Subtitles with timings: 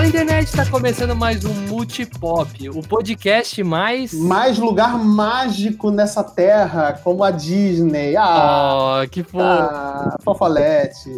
[0.00, 4.14] Fala internet, está começando mais um Multipop, o podcast mais.
[4.14, 8.16] Mais lugar mágico nessa terra, como a Disney.
[8.16, 9.44] Ah, oh, que fofo.
[9.44, 11.10] Ah, fofolete.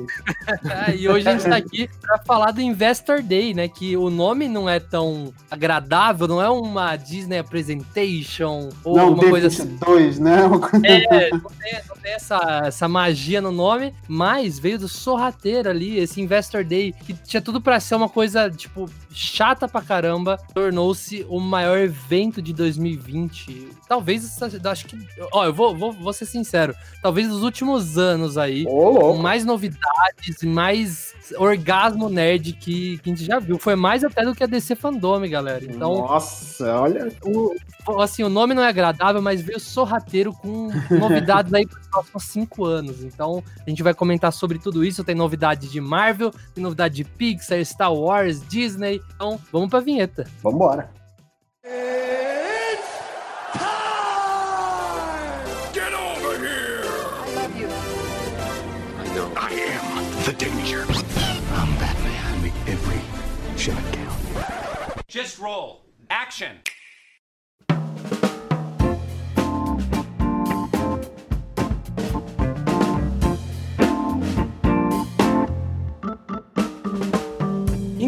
[0.98, 3.68] e hoje a gente está aqui para falar do Investor Day, né?
[3.68, 9.30] Que o nome não é tão agradável, não é uma Disney Presentation ou não, uma
[9.30, 9.76] coisa assim.
[9.76, 10.40] Dois, né?
[10.84, 15.98] É, não tem, não tem essa, essa magia no nome, mas veio do sorrateiro ali,
[15.98, 18.71] esse Investor Day, que tinha tudo para ser uma coisa, tipo,
[19.10, 23.68] chata pra caramba, tornou-se o maior evento de 2020.
[23.88, 24.98] Talvez, acho que.
[25.32, 26.74] Ó, eu vou, vou, vou ser sincero.
[27.02, 33.14] Talvez nos últimos anos aí, oh, com mais novidades, mais orgasmo nerd que, que a
[33.14, 33.58] gente já viu.
[33.58, 35.64] Foi mais até do que a DC Fandome, galera.
[35.64, 35.98] Então.
[35.98, 37.12] Nossa, olha.
[37.24, 37.54] O,
[38.00, 42.22] assim, o nome não é agradável, mas veio sorrateiro com novidades aí para os próximos
[42.24, 43.02] cinco anos.
[43.02, 45.04] Então, a gente vai comentar sobre tudo isso.
[45.04, 49.02] Tem novidade de Marvel, tem novidade de Pixar, Star Wars, Disney.
[49.14, 50.24] Então, vamos pra vinheta.
[50.40, 50.88] Vambora.
[60.24, 60.84] the danger.
[61.58, 62.42] I'm Batman.
[62.42, 63.00] Make every
[63.56, 64.22] shot count.
[65.08, 65.82] Just roll.
[66.10, 66.60] Action.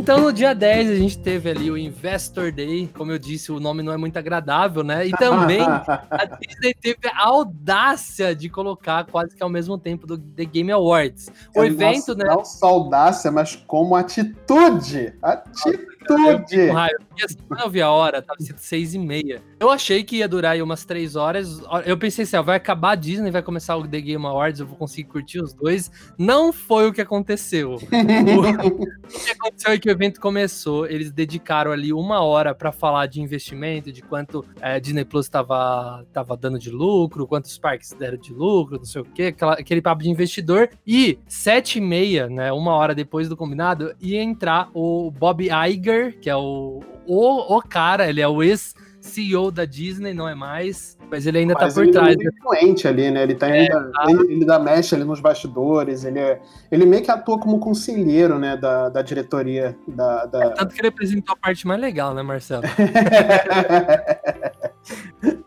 [0.05, 2.91] Então, no dia 10, a gente teve ali o Investor Day.
[2.95, 5.07] Como eu disse, o nome não é muito agradável, né?
[5.07, 10.19] E também a Disney teve a audácia de colocar quase que ao mesmo tempo do
[10.19, 11.31] The Game Awards.
[11.57, 12.25] O é, evento, nossa, né?
[12.27, 15.15] Não só audácia, mas como atitude.
[15.23, 19.43] Atitude Eu, assim, eu vi a hora, tava sendo seis e meia.
[19.59, 21.61] Eu achei que ia durar aí umas três horas.
[21.87, 24.67] Eu pensei assim, ó, vai acabar a Disney, vai começar o The Game Awards, eu
[24.67, 25.91] vou conseguir curtir os dois.
[26.19, 27.75] Não foi o que aconteceu.
[27.81, 33.07] o, que aconteceu é que o evento começou, eles dedicaram ali uma hora para falar
[33.07, 38.19] de investimento, de quanto é, Disney Plus tava, tava dando de lucro, quantos parques deram
[38.19, 40.69] de lucro, não sei o quê, aquela, aquele papo de investidor.
[40.87, 45.94] E sete e meia, né, uma hora depois do combinado, ia entrar o Bob Iger
[45.95, 50.35] Iger, que é o, o, o cara, ele é o ex-CEO da Disney, não é
[50.35, 52.15] mais, mas ele ainda tá mas tá por trás.
[52.15, 53.23] Ele é muito influente ali, né?
[53.23, 54.05] Ele, tá é, ainda, tá.
[54.09, 56.41] ele, ele dá mexe ali nos bastidores, ele, é,
[56.71, 59.77] ele meio que atua como conselheiro, né, da, da diretoria.
[59.87, 60.45] Da, da...
[60.45, 62.65] É, tanto que ele apresentou a parte mais legal, né, Marcelo?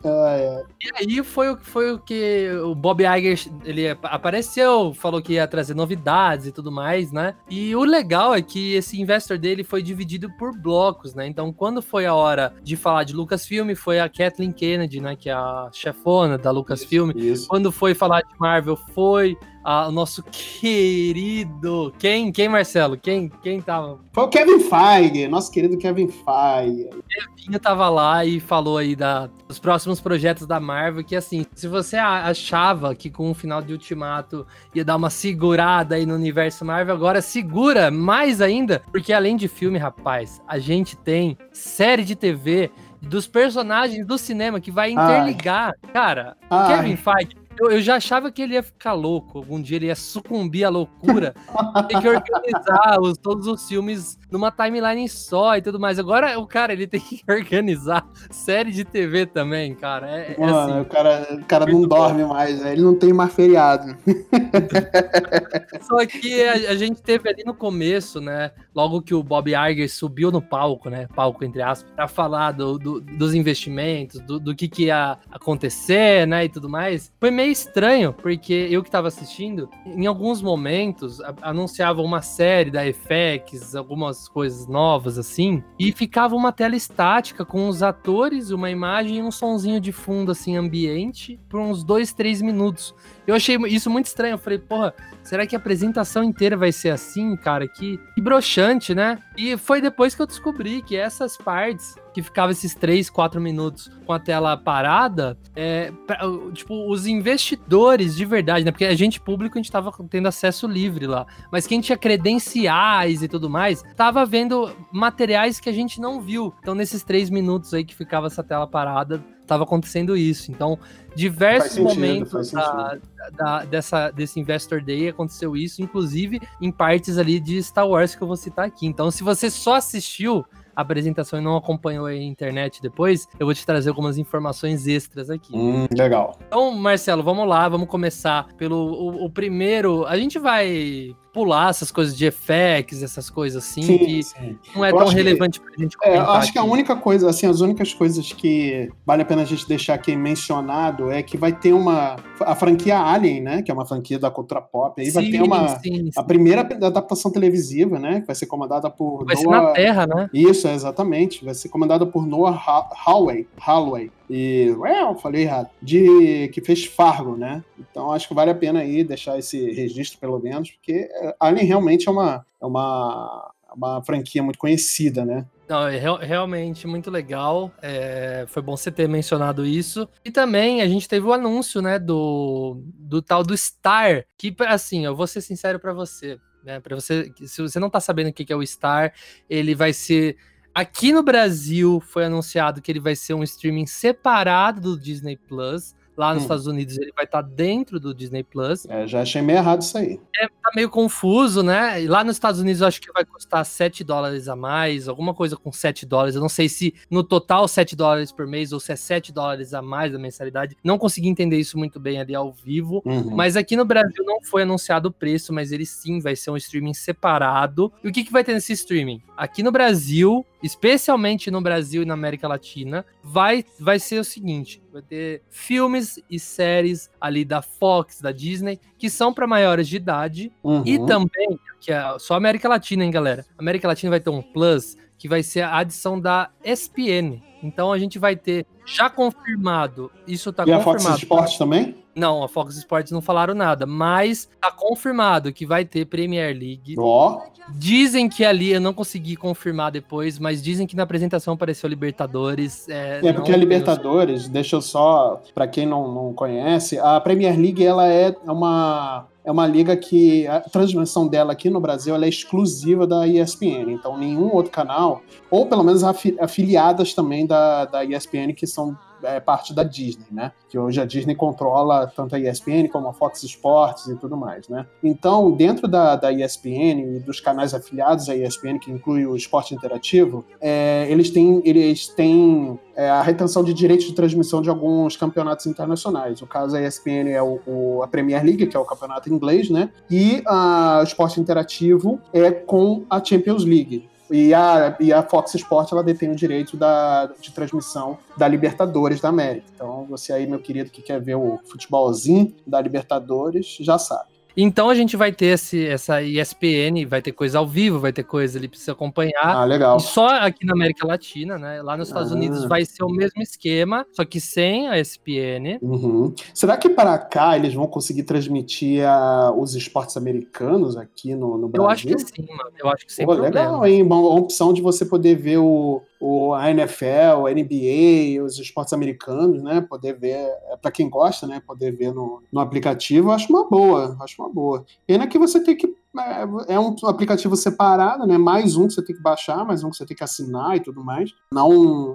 [0.04, 0.64] ah, é.
[0.80, 5.74] E aí foi, foi o que o Bob Iger ele apareceu, falou que ia trazer
[5.74, 7.34] novidades e tudo mais, né?
[7.48, 11.26] E o legal é que esse investor dele foi dividido por blocos, né?
[11.26, 15.16] Então, quando foi a hora de falar de Lucasfilm, foi a Kathleen Kennedy, né?
[15.16, 17.10] Que é a chefona da Lucasfilm.
[17.10, 17.48] Isso, isso.
[17.48, 19.36] Quando foi falar de Marvel, foi
[19.68, 21.92] o nosso querido.
[21.98, 22.96] Quem, quem, Marcelo?
[22.96, 23.98] Quem, quem tava?
[24.12, 26.88] Foi o Kevin Feige, nosso querido Kevin Feige.
[27.36, 31.04] Kevin tava lá e falou aí da, dos próximos projetos da Marvel.
[31.04, 35.96] Que assim, se você achava que com o final de Ultimato ia dar uma segurada
[35.96, 40.96] aí no universo Marvel, agora segura mais ainda, porque além de filme, rapaz, a gente
[40.96, 42.70] tem série de TV
[43.02, 45.74] dos personagens do cinema que vai interligar.
[45.82, 45.92] Ai.
[45.92, 46.76] Cara, Ai.
[46.76, 49.38] Kevin Feige eu, eu, já achava que ele ia ficar louco.
[49.38, 51.34] Algum dia ele ia sucumbir à loucura.
[51.88, 55.98] tem que organizar os, todos os filmes numa timeline só e tudo mais.
[55.98, 60.08] Agora o cara ele tem que organizar série de TV também, cara.
[60.10, 62.28] É, é Mano, assim, o cara, o cara não dorme bom.
[62.28, 62.72] mais, né?
[62.72, 63.96] ele não tem mais feriado.
[65.82, 68.52] só que a, a, gente teve ali no começo, né?
[68.74, 71.08] Logo que o Bob Iger subiu no palco, né?
[71.14, 76.26] Palco entre aspas, para falar do, do, dos investimentos, do, do que, que ia acontecer,
[76.26, 76.44] né?
[76.44, 77.12] E tudo mais.
[77.18, 82.82] Foi meio estranho, porque eu que tava assistindo, em alguns momentos anunciava uma série da
[82.82, 89.18] FX, algumas coisas novas assim, e ficava uma tela estática com os atores, uma imagem
[89.18, 92.94] e um sonzinho de fundo assim ambiente por uns dois, três minutos.
[93.26, 94.34] Eu achei isso muito estranho.
[94.34, 97.68] Eu falei, porra, será que a apresentação inteira vai ser assim, cara?
[97.68, 99.18] Que, que broxante, né?
[99.36, 103.88] E foi depois que eu descobri que essas partes que ficava esses 3, 4 minutos
[104.04, 106.18] com a tela parada, é, pra,
[106.52, 108.72] tipo, os investidores de verdade, né?
[108.72, 111.26] Porque a gente público, a gente tava tendo acesso livre lá.
[111.52, 116.52] Mas quem tinha credenciais e tudo mais, tava vendo materiais que a gente não viu.
[116.60, 120.50] Então, nesses 3 minutos aí que ficava essa tela parada, tava acontecendo isso.
[120.50, 120.76] Então,
[121.14, 122.98] diversos sentido, momentos da,
[123.36, 128.22] da, dessa, desse Investor Day aconteceu isso, inclusive em partes ali de Star Wars que
[128.22, 128.86] eu vou citar aqui.
[128.86, 130.44] Então, se você só assistiu
[130.82, 135.54] apresentação e não acompanhou a internet depois, eu vou te trazer algumas informações extras aqui.
[135.54, 136.38] Hum, legal.
[136.46, 140.06] Então, Marcelo, vamos lá, vamos começar pelo o, o primeiro.
[140.06, 144.58] A gente vai pular essas coisas de effects, essas coisas assim, sim, que sim.
[144.74, 146.20] não é eu tão relevante que, pra gente comentar.
[146.20, 146.52] É, eu acho aqui.
[146.54, 149.94] que a única coisa, assim, as únicas coisas que vale a pena a gente deixar
[149.94, 152.16] aqui mencionado é que vai ter uma.
[152.40, 153.62] A franquia Alien, né?
[153.62, 155.78] Que é uma franquia da cultura pop, aí sim, vai ter uma.
[156.16, 158.20] a primeira adaptação televisiva, né?
[158.20, 159.24] Que vai ser comandada por.
[159.24, 160.30] Vai Noah, ser na Terra, né?
[160.34, 161.44] Isso, é, exatamente.
[161.44, 163.46] Vai ser comandada por Noah Hallway.
[163.58, 167.64] Hallway e well, falei errado, de que fez Fargo, né?
[167.78, 171.66] Então acho que vale a pena aí deixar esse registro pelo menos, porque é, Alien
[171.66, 175.46] realmente é uma é uma uma franquia muito conhecida, né?
[175.68, 177.70] Não, é realmente muito legal.
[177.82, 180.08] É, foi bom você ter mencionado isso.
[180.24, 185.04] E também a gente teve o anúncio, né, do, do tal do Star, que assim,
[185.04, 188.32] eu vou ser sincero para você, né, para você, se você não tá sabendo o
[188.32, 189.12] que é o Star,
[189.48, 190.36] ele vai ser
[190.78, 195.92] Aqui no Brasil foi anunciado que ele vai ser um streaming separado do Disney Plus.
[196.18, 196.46] Lá nos hum.
[196.46, 198.84] Estados Unidos ele vai estar tá dentro do Disney Plus.
[198.86, 200.20] É, já achei meio errado isso aí.
[200.36, 202.04] É, tá meio confuso, né?
[202.08, 205.56] Lá nos Estados Unidos eu acho que vai custar 7 dólares a mais, alguma coisa
[205.56, 206.34] com 7 dólares.
[206.34, 209.72] Eu não sei se no total 7 dólares por mês ou se é 7 dólares
[209.72, 210.76] a mais da mensalidade.
[210.82, 213.00] Não consegui entender isso muito bem ali ao vivo.
[213.04, 213.36] Uhum.
[213.36, 216.56] Mas aqui no Brasil não foi anunciado o preço, mas ele sim vai ser um
[216.56, 217.92] streaming separado.
[218.02, 219.22] E o que, que vai ter nesse streaming?
[219.36, 224.82] Aqui no Brasil, especialmente no Brasil e na América Latina, vai, vai ser o seguinte:
[224.92, 229.96] vai ter filmes e séries ali da Fox, da Disney, que são para maiores de
[229.96, 230.82] idade, uhum.
[230.84, 233.44] e também, que é só América Latina, hein, galera?
[233.58, 237.42] América Latina vai ter um plus que vai ser a adição da ESPN.
[237.62, 241.02] Então a gente vai ter já confirmado, isso tá e confirmado.
[241.02, 241.96] E a Fox Sports também?
[242.14, 246.96] Não, a Fox Sports não falaram nada, mas tá confirmado que vai ter Premier League.
[246.98, 247.38] Ó.
[247.38, 247.58] Oh.
[247.74, 252.88] Dizem que ali, eu não consegui confirmar depois, mas dizem que na apresentação apareceu Libertadores.
[252.88, 257.56] É, é porque a Libertadores, deixa eu só, para quem não, não conhece, a Premier
[257.56, 262.28] League ela é uma é uma liga que a transmissão dela aqui no Brasil é
[262.28, 263.90] exclusiva da ESPN.
[263.92, 269.40] Então, nenhum outro canal, ou pelo menos afiliadas também da, da ESPN, que são é,
[269.40, 270.52] parte da Disney, né?
[270.68, 274.68] Que hoje a Disney controla tanto a ESPN como a Fox Sports e tudo mais,
[274.68, 274.86] né?
[275.02, 279.74] Então, dentro da, da ESPN e dos canais afiliados à ESPN, que inclui o esporte
[279.74, 285.16] interativo, é, eles têm, eles têm é, a retenção de direitos de transmissão de alguns
[285.16, 286.42] campeonatos internacionais.
[286.42, 289.70] O caso da ESPN é o, o, a Premier League, que é o campeonato inglês,
[289.70, 289.90] né?
[290.10, 294.08] E a, o esporte interativo é com a Champions League.
[294.30, 299.20] E a, e a Fox Sports ela detém o direito da, de transmissão da Libertadores
[299.20, 299.66] da América.
[299.74, 304.37] Então, você aí, meu querido, que quer ver o futebolzinho da Libertadores, já sabe.
[304.60, 308.24] Então a gente vai ter esse, essa ESPN, vai ter coisa ao vivo, vai ter
[308.24, 309.40] coisa ali pra você acompanhar.
[309.40, 309.98] Ah, legal.
[309.98, 311.80] E só aqui na América Latina, né?
[311.80, 312.34] Lá nos Estados ah.
[312.34, 315.78] Unidos vai ser o mesmo esquema, só que sem a ESPN.
[315.80, 316.34] Uhum.
[316.52, 321.68] Será que para cá eles vão conseguir transmitir a, os esportes americanos aqui no, no
[321.68, 321.84] Brasil?
[321.84, 322.70] Eu acho que sim, mano.
[322.76, 324.02] Eu acho que sem Pô, Legal, hein?
[324.02, 329.62] Uma opção de você poder ver o, o, a NFL, a NBA, os esportes americanos,
[329.62, 329.80] né?
[329.80, 330.34] Poder ver,
[330.70, 331.62] é para quem gosta, né?
[331.64, 334.84] Poder ver no, no aplicativo, acho uma boa, acho uma boa.
[335.06, 338.38] Pena que você tem que é, é um aplicativo separado, né?
[338.38, 340.80] Mais um que você tem que baixar, mais um que você tem que assinar e
[340.80, 341.34] tudo mais.
[341.52, 341.68] Não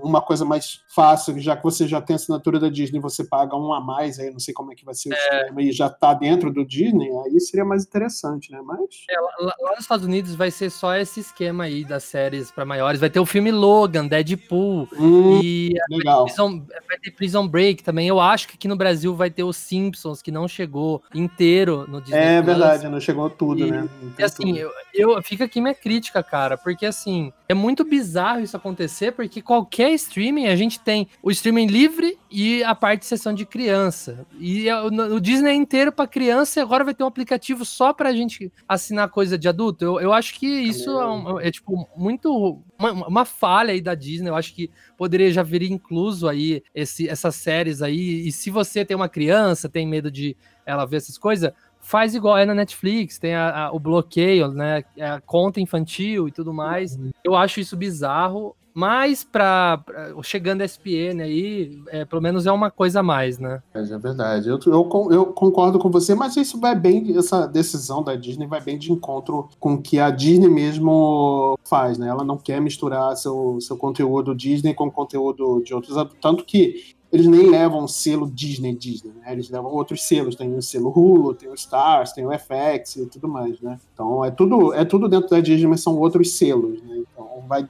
[0.04, 3.74] uma coisa mais fácil, já que você já tem assinatura da Disney, você paga um
[3.74, 5.18] a mais, aí não sei como é que vai ser o é.
[5.18, 8.62] sistema, e já tá dentro do Disney, aí seria mais interessante, né?
[8.64, 9.06] Mas.
[9.10, 12.66] É, lá, lá, nos Estados Unidos vai ser só esse esquema aí das séries para
[12.66, 13.00] maiores.
[13.00, 16.26] Vai ter o filme Logan, Deadpool, hum, e legal.
[16.26, 18.08] Vai ter, Prison, vai ter Prison Break também.
[18.08, 22.02] Eu acho que aqui no Brasil vai ter os Simpsons, que não chegou inteiro no
[22.02, 22.20] Disney.
[22.20, 22.46] É Plus.
[22.46, 23.83] verdade, não chegou tudo, e, né?
[24.18, 28.56] E assim, eu, eu fica aqui minha crítica, cara, porque assim, é muito bizarro isso
[28.56, 33.34] acontecer, porque qualquer streaming, a gente tem o streaming livre e a parte de sessão
[33.34, 34.26] de criança.
[34.40, 37.64] E é o, o Disney é inteiro para criança e agora vai ter um aplicativo
[37.66, 39.84] só pra gente assinar coisa de adulto.
[39.84, 42.62] Eu, eu acho que isso é, um, é tipo, muito.
[42.78, 44.30] Uma, uma, falha aí da Disney.
[44.30, 48.28] Eu acho que poderia já vir incluso aí esse, essas séries aí.
[48.28, 50.36] E se você tem uma criança, tem medo de
[50.66, 51.52] ela ver essas coisas,
[51.84, 54.84] faz igual é na Netflix, tem a, a, o bloqueio, né?
[55.00, 56.98] A conta infantil e tudo mais.
[57.24, 59.84] Eu acho isso bizarro, mas para
[60.24, 63.62] chegando a SPN aí, é, pelo menos é uma coisa a mais, né?
[63.74, 64.50] É, é verdade.
[64.50, 68.62] Eu, eu, eu, concordo com você, mas isso vai bem, essa decisão da Disney vai
[68.62, 72.08] bem de encontro com o que a Disney mesmo faz, né?
[72.08, 77.28] Ela não quer misturar seu, seu conteúdo Disney com conteúdo de outros, tanto que eles
[77.28, 79.32] nem levam selo Disney Disney, né?
[79.32, 83.06] Eles levam outros selos, tem o selo Hulu, tem o Stars, tem o FX e
[83.06, 83.80] tudo mais, né?
[83.94, 86.98] Então é tudo, é tudo dentro da Disney, mas são outros selos, né?
[86.98, 87.70] Então vai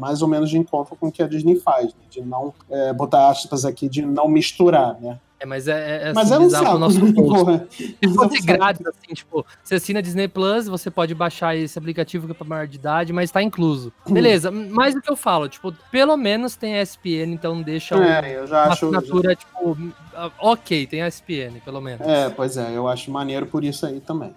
[0.00, 2.00] mais ou menos de encontro com o que a Disney faz, né?
[2.08, 5.20] de não é, botar aspas aqui, de não misturar, né?
[5.40, 7.00] É, mas é, é Mas é um bizarro pro saco.
[7.00, 7.66] nosso porra.
[7.70, 11.54] Se Mas é um fosse grátis, assim, tipo, você assina Disney Plus, você pode baixar
[11.54, 13.92] esse aplicativo que é pra maior de idade, mas tá incluso.
[14.08, 14.14] Hum.
[14.14, 18.46] Beleza, mais do que eu falo, tipo, pelo menos tem ESPN, então deixa um- É,
[18.48, 18.86] já uma acho.
[18.86, 19.78] assinatura, tipo,
[20.12, 22.00] ah, ok, tem ESPN, pelo menos.
[22.04, 24.34] É, pois é, eu acho maneiro por isso aí também.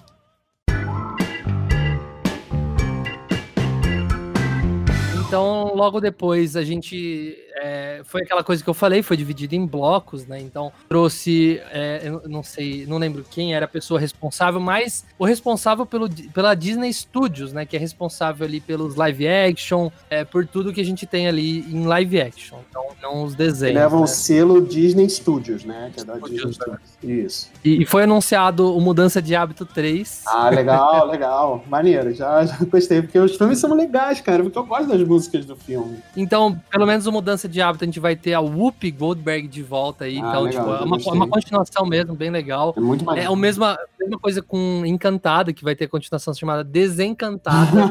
[5.27, 7.37] Então, logo depois, a gente.
[7.55, 10.39] É, foi aquela coisa que eu falei, foi dividido em blocos, né?
[10.39, 11.61] Então, trouxe.
[11.71, 16.09] é, eu não sei, não lembro quem era a pessoa responsável, mas o responsável pelo,
[16.33, 17.65] pela Disney Studios, né?
[17.65, 21.59] Que é responsável ali pelos live action, é, por tudo que a gente tem ali
[21.71, 22.59] em live action.
[22.69, 23.75] Então, não os desenhos.
[23.75, 24.05] Levam né?
[24.05, 25.91] o selo Disney Studios, né?
[25.93, 26.77] Que é da Studios, Disney né?
[26.97, 27.25] Studios.
[27.25, 27.49] Isso.
[27.63, 30.23] E, e foi anunciado o Mudança de Hábito 3.
[30.27, 31.63] Ah, legal, legal.
[31.67, 35.45] Maneiro, já, já gostei, porque os filmes são legais, cara, porque eu gosto das músicas
[35.45, 35.97] do filme.
[36.15, 39.61] Então, pelo menos o Mudança de Hábito, a gente vai ter a Whoopi Goldberg de
[39.63, 40.17] volta aí.
[40.17, 41.13] Ah, então, legal, tipo, é uma, gostei.
[41.13, 42.73] uma continuação mesmo, bem legal.
[42.75, 43.33] É muito É maneiro.
[43.33, 47.83] a mesma, mesma coisa com Encantada, que vai ter continuação chamada Desencantada.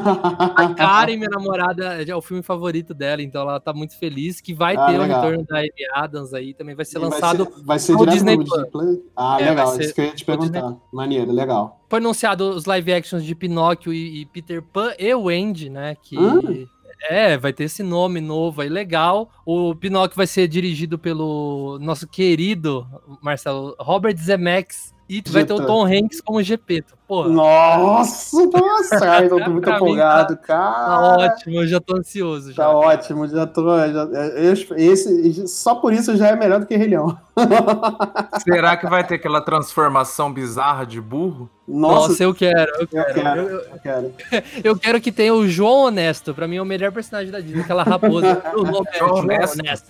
[0.57, 4.53] A Karen, minha namorada, é o filme favorito dela, então ela tá muito feliz que
[4.55, 5.23] vai Ah, ter o legal.
[5.23, 7.45] retorno da Amy Adams aí, também vai ser E lançado.
[7.65, 8.37] Vai ser, vai ser Disney
[8.71, 8.99] Plus?
[9.17, 10.81] Ah, É, legal, ser isso que eu ia te no Disney perguntar.
[10.93, 11.81] Maneiro, legal.
[11.89, 15.97] Foi anunciado os live actions de Pinóquio e, e Peter Pan e o Andy, né?
[16.01, 16.17] Que.
[16.17, 16.80] Ah.
[17.09, 19.31] É, vai ter esse nome novo aí, legal.
[19.45, 22.87] O Pinóquio vai ser dirigido pelo nosso querido
[23.23, 24.95] Marcelo Robert Zemeckis.
[25.09, 25.67] E vai ter o.
[25.67, 26.97] Tom Hanks como Gepeto.
[27.11, 31.17] Pô, Nossa, nossa, ai, eu tô muito empolgado, tá cara.
[31.19, 32.53] ótimo, eu já tô ansioso.
[32.53, 33.65] Já, Tá ótimo, já tô.
[33.79, 37.19] Já, eu- esse, só por isso já é melhor do que Rei Leão.
[38.45, 41.51] Será que vai ter aquela transformação bizarra de burro?
[41.67, 43.15] Nossa, Nossa, eu quero, eu eu quero.
[43.15, 44.15] quero, Eu, eu- eu quero.
[44.65, 46.33] eu quero que tenha o João Honesto.
[46.35, 48.41] Pra mim é o melhor personagem da Disney, aquela raposa.
[48.55, 49.59] O é João Honesto.
[49.61, 49.89] Honesto.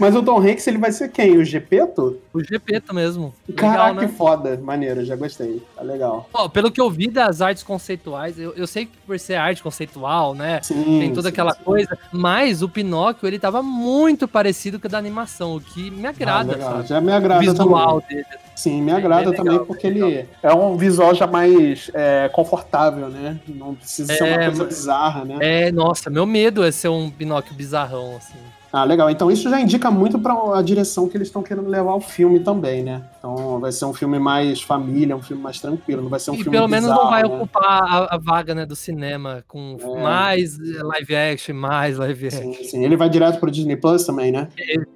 [0.00, 1.36] Mas o Tom Hanks, ele vai ser quem?
[1.38, 2.18] O Gepeto?
[2.32, 3.32] O Gepeto mesmo.
[3.56, 4.06] Caraca, Legal, né?
[4.06, 4.60] que foda.
[4.62, 5.55] Maneiro, já gostei.
[5.74, 6.28] Tá legal.
[6.32, 9.62] Ó, pelo que eu vi das artes conceituais, eu, eu sei que por ser arte
[9.62, 10.60] conceitual, né?
[10.62, 10.98] Sim.
[11.00, 11.62] Tem toda sim, aquela sim.
[11.64, 16.06] coisa, mas o Pinóquio, ele tava muito parecido com o da animação, o que me
[16.06, 16.70] Ah, agrada, legal.
[16.72, 16.88] sabe?
[16.88, 18.16] Já me O agrada visual também.
[18.24, 18.38] dele.
[18.54, 20.08] Sim, me agrada legal, também bem porque legal.
[20.08, 23.38] ele é um visual já mais é, confortável, né?
[23.46, 25.36] Não precisa ser uma É, coisa bizarra, né?
[25.40, 28.38] É, nossa, meu medo é ser um Pinóquio bizarrão, assim.
[28.72, 29.08] Ah, legal.
[29.08, 32.40] Então isso já indica muito para a direção que eles estão querendo levar o filme
[32.40, 33.02] também, né?
[33.26, 36.34] Então vai ser um filme mais família, um filme mais tranquilo, não vai ser um
[36.34, 37.28] e filme pelo menos não bizarro, vai né?
[37.28, 40.00] ocupar a, a vaga, né, do cinema, com É.
[40.02, 42.52] mais eh, live action, mais live action.
[42.52, 42.84] Sim, sim.
[42.84, 44.48] Ele vai direto pro Disney Plus também, né?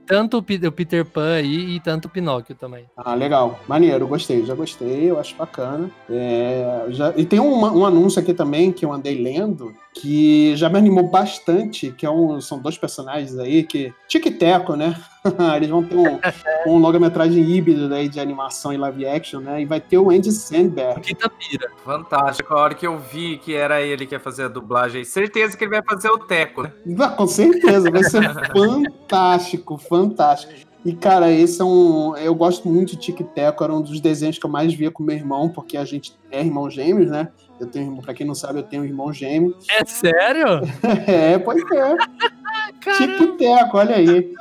[0.06, 2.84] Tanto o Pe- o Peter Pan aí e tanto o Pinóquio também.
[2.96, 3.58] Ah, legal.
[3.66, 5.90] Maneiro, gostei, já gostei, eu acho bacana.
[6.08, 10.68] É, já- E tem um, um anúncio aqui também que eu andei lendo, que já
[10.68, 13.92] me animou bastante, que é um, são dois personagens aí, que.
[14.08, 14.94] Tic-teco, né?
[15.56, 16.18] Eles vão ter um,
[16.66, 19.62] um longa-metragem híbrido aí de animação e live action, né?
[19.62, 21.00] E vai ter o Andy Sandberg.
[21.00, 21.70] Quinta pira.
[21.84, 22.52] Fantástico.
[22.54, 25.64] A hora que eu vi que era ele que ia fazer a dublagem, certeza que
[25.64, 26.72] ele vai fazer o Teco, né?
[27.16, 28.22] Com certeza, vai ser
[28.54, 30.52] fantástico, fantástico.
[30.84, 32.16] E, cara, esse é um.
[32.16, 35.02] Eu gosto muito de Tic Teco, era um dos desenhos que eu mais via com
[35.02, 37.28] meu irmão, porque a gente é irmão gêmeos, né?
[37.60, 39.54] Eu tenho, irmão- pra quem não sabe, eu tenho um irmão gêmeo.
[39.70, 40.46] É sério?
[41.06, 41.96] É, pois é.
[42.96, 44.32] Tic Teco, olha aí.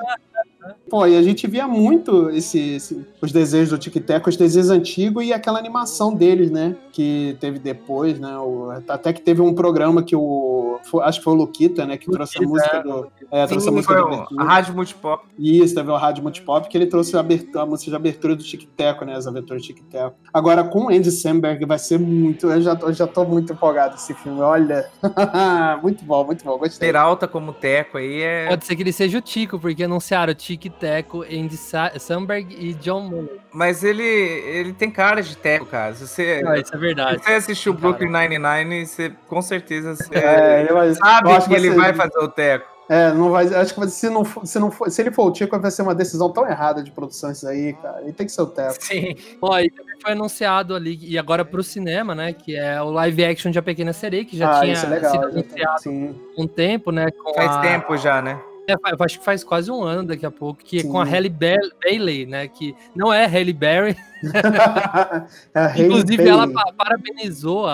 [0.89, 4.69] Pô, e a gente via muito esse, esse- os desenhos do Tic Teco, os desenhos
[4.69, 6.75] antigos e aquela animação deles, né?
[6.91, 8.37] Que teve depois, né?
[8.37, 10.79] o- até que teve um programa que o.
[10.83, 11.97] foi- acho que foi o Luquita, né?
[11.97, 13.07] Que trouxe a Luquita, música do.
[13.31, 14.41] É, trouxe a Sim, música foi do o- abertura.
[14.41, 15.23] a Rádio Multipop.
[15.37, 18.43] Isso, teve o Rádio Multipop, que ele trouxe a, abertura, a música de abertura do
[18.43, 19.15] Tic Teco, né?
[19.15, 20.15] As aventuras do Tic Teco.
[20.33, 22.47] Agora, com o Andy Samberg vai ser muito.
[22.49, 24.89] Eu já, tô- eu já tô muito empolgado esse filme, olha.
[25.83, 26.87] muito bom, muito bom, gostei.
[26.87, 28.47] Peralta como Teco aí é.
[28.49, 32.73] Pode ser que ele seja o Tico, porque anunciaram Tic Teco, Andy Sa Samberg e
[32.75, 33.37] John Muller.
[33.51, 35.93] Mas ele, ele tem cara de Teco, cara.
[35.95, 37.23] Se você, Ah, isso é se verdade.
[37.23, 37.81] você assistiu cara.
[37.93, 42.79] Brooklyn Nine-Nine, você com certeza você É, sabe acho que ele vai fazer o Teco.
[42.91, 43.45] É, não vai.
[43.53, 45.83] Acho que se não, for- se não for, se ele for o Tico, vai ser
[45.83, 48.01] uma decisão tão errada de produção isso aí, cara.
[48.01, 48.77] Ele tem que ser o Teco.
[48.83, 49.15] Sim.
[49.39, 52.33] Ó, e também foi anunciado ali, e agora pro cinema, né?
[52.33, 55.11] Que é o live action de A Pequena Sereia, que já ah, tinha é legal.
[55.11, 57.11] sido tem- anunciado há um tempo, né?
[57.11, 58.39] Com Faz a- tempo já, né?
[58.71, 60.89] É, eu acho que faz quase um ano daqui a pouco, que é Sim.
[60.91, 62.47] com a Halle Ba- Bailey, né?
[62.47, 63.95] Que não é Halle Berry.
[65.53, 66.31] É Inclusive, Bailey.
[66.33, 67.73] ela pa- parabenizou a,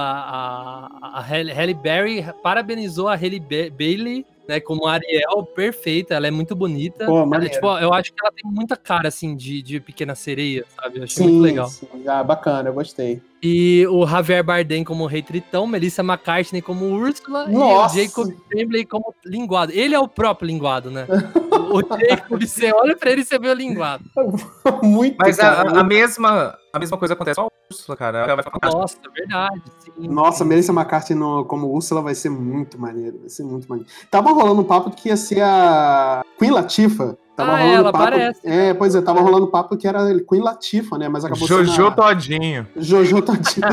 [1.02, 4.60] a, a Halle, Berry, parabenizou a Halle Ba- Bailey, né?
[4.60, 7.06] Como Ariel, perfeita, ela é muito bonita.
[7.06, 10.66] Pô, Ela, tipo, eu acho que ela tem muita cara, assim, de, de pequena sereia,
[10.76, 11.00] sabe?
[11.00, 11.68] Eu achei Sim, muito legal.
[11.68, 11.88] sim.
[12.08, 13.22] Ah, bacana, eu gostei.
[13.42, 18.00] E o Javier Bardem como Rei Tritão, Melissa McCartney como Úrsula Nossa!
[18.00, 19.72] e o Jacob Tremblay como Linguado.
[19.72, 21.06] Ele é o próprio Linguado, né?
[21.74, 24.04] o Jacob, você olha pra ele e você vê o linguado.
[24.84, 28.20] Muito Mas a, a mesma, a mesma coisa acontece com a Úrsula, cara.
[28.20, 28.70] Ela vai ficar.
[28.70, 29.62] Nossa, é verdade.
[29.80, 30.08] sim.
[30.08, 33.20] Nossa, Melissa McCarthy no, como Úrsula vai ser muito maneiro.
[33.20, 33.90] Vai ser muito maneiro.
[34.10, 37.18] Tava rolando um papo que ia ser a Queen Latifah.
[37.36, 38.04] Tava Ah, rolando ela papo.
[38.06, 38.40] aparece.
[38.46, 41.10] É, pois é, tava rolando papo que era Queen Latifah, né?
[41.10, 42.66] Mas acabou sendo Jojo a- todinho.
[42.78, 43.66] Jojo todinho.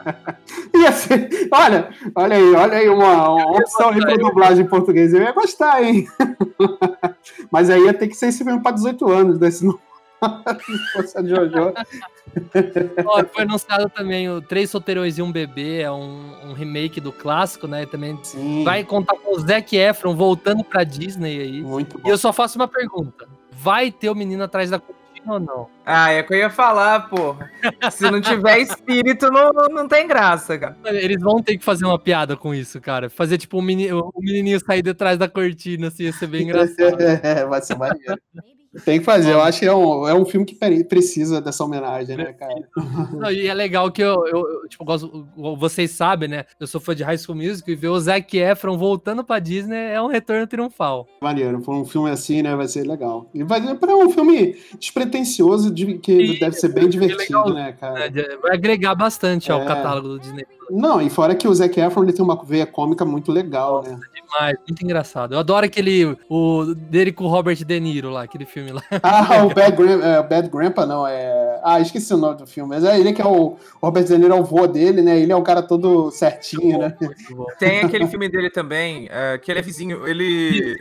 [0.74, 1.28] ia ser...
[1.52, 5.12] Olha, olha aí, olha aí uma, uma opção aí pra dublagem em português.
[5.12, 6.06] Eu ia gostar, hein?
[7.50, 9.50] Mas aí ia ter que ser esse filme pra 18 anos, né?
[9.50, 9.78] Se não
[10.64, 11.72] se fosse a Jojo.
[13.06, 17.12] Ó, foi anunciado também o Três Solteirões e um Bebê, é um, um remake do
[17.12, 17.86] clássico, né?
[17.86, 18.64] Também Sim.
[18.64, 21.62] vai contar com o Zac Efron voltando pra Disney aí.
[21.62, 22.08] Muito E bom.
[22.10, 25.68] eu só faço uma pergunta: vai ter o menino atrás da cortina ou não?
[25.84, 27.50] Ah, é o que eu ia falar, porra.
[27.90, 30.76] Se não tiver espírito, não, não tem graça, cara.
[30.84, 33.08] Eles vão ter que fazer uma piada com isso, cara.
[33.08, 36.42] Fazer tipo o menininho, o menininho sair de trás da cortina, assim, ia ser bem
[36.42, 37.00] engraçado.
[37.00, 38.20] É, vai ser maneiro.
[38.84, 42.16] Tem que fazer, eu acho que é um, é um filme que precisa dessa homenagem,
[42.16, 42.54] né, cara?
[43.12, 45.26] Não, e é legal que eu, eu, tipo, gosto,
[45.58, 46.44] vocês sabem, né?
[46.58, 49.92] Eu sou fã de High School Music e ver o Zac Efron voltando pra Disney
[49.92, 51.06] é um retorno triunfal.
[51.20, 53.28] Maneiro, for um filme assim, né, vai ser legal.
[53.34, 57.54] E vai para um filme despretensioso, de, que Sim, deve ser bem é divertido, legal,
[57.54, 58.10] né, cara?
[58.10, 58.22] né?
[58.42, 59.64] Vai agregar bastante ao É.
[59.64, 60.44] catálogo do Disney.
[60.70, 63.98] Não, e fora que o Zac Efron ele tem uma veia cômica muito legal, né?
[64.14, 65.34] Demais, muito engraçado.
[65.34, 66.16] Eu adoro aquele.
[66.28, 68.82] O dele com o Robert De Niro lá, aquele filme lá.
[69.02, 71.60] Ah, o Bad, Gram- é, Bad Grandpa, não, é...
[71.62, 73.52] Ah, esqueci o nome do filme, mas é ele que é o...
[73.52, 75.18] o Robert De Niro é o vô dele, né?
[75.18, 76.96] Ele é um cara todo certinho, né?
[77.00, 77.46] Muito bom.
[77.58, 80.06] Tem aquele filme dele também, é, que ele é vizinho.
[80.06, 80.76] Ele.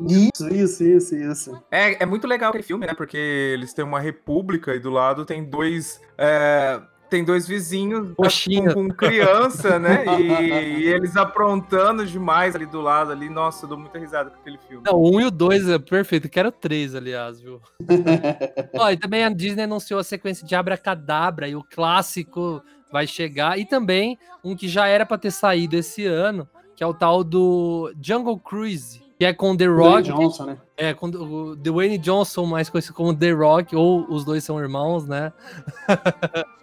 [0.00, 1.62] Isso, isso, isso, isso.
[1.70, 2.94] É, é muito legal aquele filme, né?
[2.94, 6.00] Porque eles têm uma república e do lado tem dois.
[6.16, 10.04] é, Tem dois vizinhos com, com criança, né?
[10.20, 13.30] E, e eles aprontando demais ali do lado ali.
[13.30, 14.82] Nossa, eu dou muita risada com aquele filme.
[14.86, 16.28] Não, o um e o dois é perfeito.
[16.28, 17.60] Quero três, aliás, viu?
[18.78, 22.62] Ó, e também a Disney anunciou a sequência de Abracadabra e o clássico
[22.92, 23.58] vai chegar.
[23.58, 27.24] E também um que já era pra ter saído esse ano, que é o tal
[27.24, 30.22] do Jungle Cruise, que é com The Dwayne Rock.
[30.24, 30.58] Johnson, né?
[30.76, 35.06] É, com o Dwayne Johnson, mais conhecido como The Rock, ou os dois são irmãos,
[35.06, 35.32] né?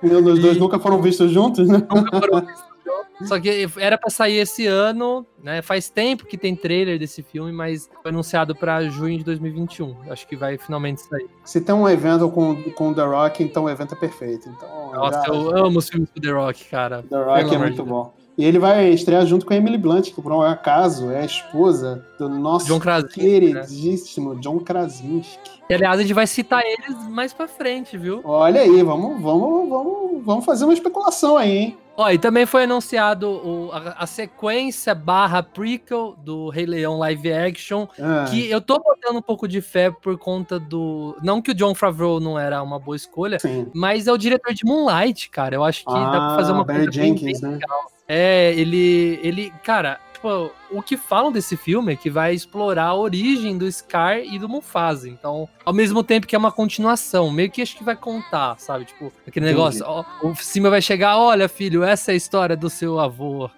[0.02, 1.80] Meu, Os dois nunca foram vistos juntos, né?
[1.94, 3.28] Nunca foram vistos juntos.
[3.30, 5.62] Só que era pra sair esse ano, né?
[5.62, 9.96] Faz tempo que tem trailer desse filme, mas foi anunciado pra junho de 2021.
[10.12, 11.26] Acho que vai finalmente sair.
[11.44, 14.50] Se tem um evento com, com The Rock, então o evento é perfeito.
[14.50, 17.04] Então, Nossa, já- eu amo os filmes do The Rock, cara.
[17.10, 18.14] The Rock Pelo é muito bom.
[18.38, 21.26] E ele vai estrear junto com a Emily Blunt, que por um acaso é a
[21.26, 23.22] esposa do nosso John Krasinski.
[23.22, 23.62] né?
[23.62, 25.52] queridíssimo John Krasinski.
[25.70, 28.22] E, aliás, a gente vai citar eles mais pra frente, viu?
[28.24, 31.78] Olha aí, vamos, vamos, vamos, vamos fazer uma especulação aí, hein?
[31.98, 37.32] Ó, e também foi anunciado o- a, a sequência barra prequel do Rei Leão live
[37.32, 41.18] action, Ah, que eu tô botando um pouco de fé por conta do...
[41.24, 43.68] Não que o John Favreau não era uma boa escolha, sim.
[43.74, 45.56] mas é o diretor de Moonlight, cara.
[45.56, 47.60] Eu acho que dá pra fazer uma Ah, Barry coisa bem- Jenkins, né?
[48.08, 52.96] É, ele, ele, cara, tipo, o que falam desse filme é que vai explorar a
[52.96, 55.08] origem do Scar e do Mufasa.
[55.10, 58.86] Então, ao mesmo tempo que é uma continuação, meio que acho que vai contar, sabe?
[58.86, 59.58] Tipo, aquele Entendi.
[59.60, 63.50] negócio, ó, o Simba vai chegar, olha, filho, essa é a história do seu avô.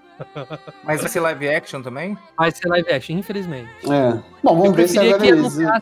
[0.83, 2.17] Mas vai ser live action também?
[2.35, 3.69] Vai ser live action, infelizmente.
[3.85, 4.13] É.
[4.43, 5.59] Bom, vamos Eu ver se agora que eles...
[5.59, 5.81] a-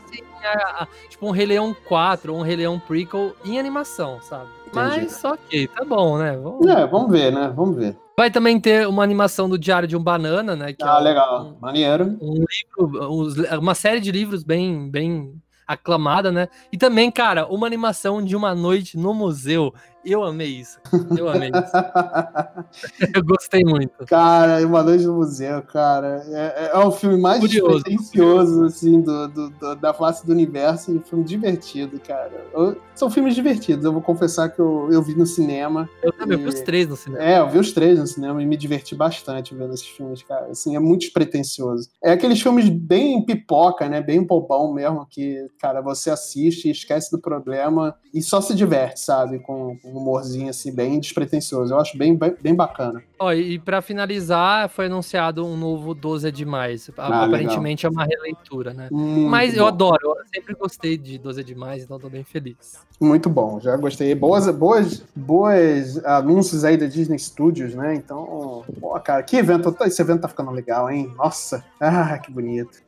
[0.81, 4.49] a- tipo um Rei Leão 4 ou um Rei Leão prequel em animação, sabe?
[4.73, 6.35] Mas ok, tá bom, né?
[6.37, 7.49] Vamos- É, vamos ver, né?
[7.55, 7.97] Vamos ver.
[8.17, 10.71] Vai também ter uma animação do Diário de um Banana, né?
[10.71, 11.57] Que Ah, é um- legal.
[11.59, 12.17] Maneiro.
[12.21, 12.45] um
[12.79, 15.33] livro, uma série de livros bem, bem
[15.67, 16.47] aclamada, né?
[16.71, 19.73] E também, cara, uma animação de uma noite no museu.
[20.05, 20.79] Eu amei isso.
[21.17, 21.71] Eu amei isso.
[23.15, 24.05] Eu gostei muito.
[24.05, 26.23] Cara, Uma Noite no Museu, cara.
[26.27, 28.63] É, é o filme mais Curioso.
[28.65, 32.31] assim, do, do- do- da face do universo e um filme divertido, cara.
[32.53, 35.89] Eu- são filmes divertidos, eu vou confessar que eu, eu vi no cinema.
[36.01, 37.23] Eu também vi os três no cinema.
[37.23, 40.47] É, eu vi os três no cinema e me diverti bastante vendo esses filmes, cara.
[40.47, 41.89] Assim, é muito despretensioso.
[42.03, 44.01] É aqueles filmes bem pipoca, né?
[44.01, 48.99] Bem bobão mesmo, que, cara, você assiste e esquece do problema e só se diverte,
[49.01, 49.39] sabe?
[49.39, 51.73] Com, com um humorzinho, assim, bem despretensioso.
[51.73, 53.03] Eu acho bem, bem, bem bacana.
[53.17, 56.89] Ó, e pra finalizar, foi anunciado um novo 12 é demais.
[56.97, 58.89] Ah, Aparentemente é uma releitura, né?
[58.91, 59.67] Mas eu bom.
[59.67, 62.79] adoro, eu sempre gostei de 12 é demais, então tô bem feliz.
[62.99, 64.13] Muito bom, já gostei.
[64.15, 67.95] Boas, boas, boas anúncios aí da Disney Studios, né?
[67.95, 71.11] Então, pô, cara, que evento, esse evento tá ficando legal, hein?
[71.17, 72.84] Nossa, ah, que bonito.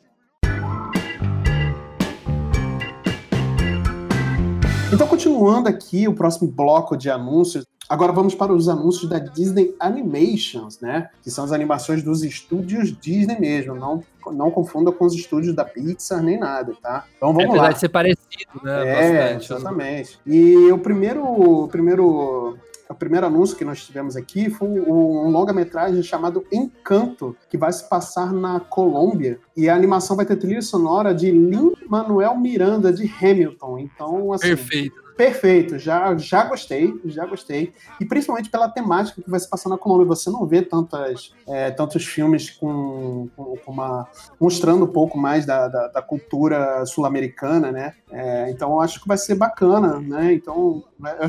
[4.93, 9.73] Então, continuando aqui o próximo bloco de anúncios, Agora vamos para os anúncios da Disney
[9.79, 11.09] Animations, né?
[11.23, 13.75] Que são as animações dos estúdios Disney mesmo.
[13.75, 17.05] Não, não confunda com os estúdios da Pixar nem nada, tá?
[17.15, 17.71] Então vamos Apesar lá.
[17.71, 18.89] de ser parecido, né?
[18.89, 19.53] É, Bastante.
[19.53, 20.19] exatamente.
[20.25, 22.57] E o primeiro, o primeiro,
[22.89, 27.87] o primeiro anúncio que nós tivemos aqui foi um longa-metragem chamado Encanto, que vai se
[27.87, 29.39] passar na Colômbia.
[29.55, 33.79] E a animação vai ter trilha sonora de Lin-Manuel Miranda, de Hamilton.
[33.79, 35.06] Então, assim, Perfeito.
[35.17, 37.73] Perfeito, já, já gostei, já gostei.
[37.99, 40.05] E principalmente pela temática que vai se passar na Colômbia.
[40.05, 44.07] Você não vê tantas, é, tantos filmes com, com, uma.
[44.39, 47.95] mostrando um pouco mais da, da, da cultura sul-americana, né?
[48.11, 50.33] É, então eu acho que vai ser bacana, né?
[50.33, 50.83] Então.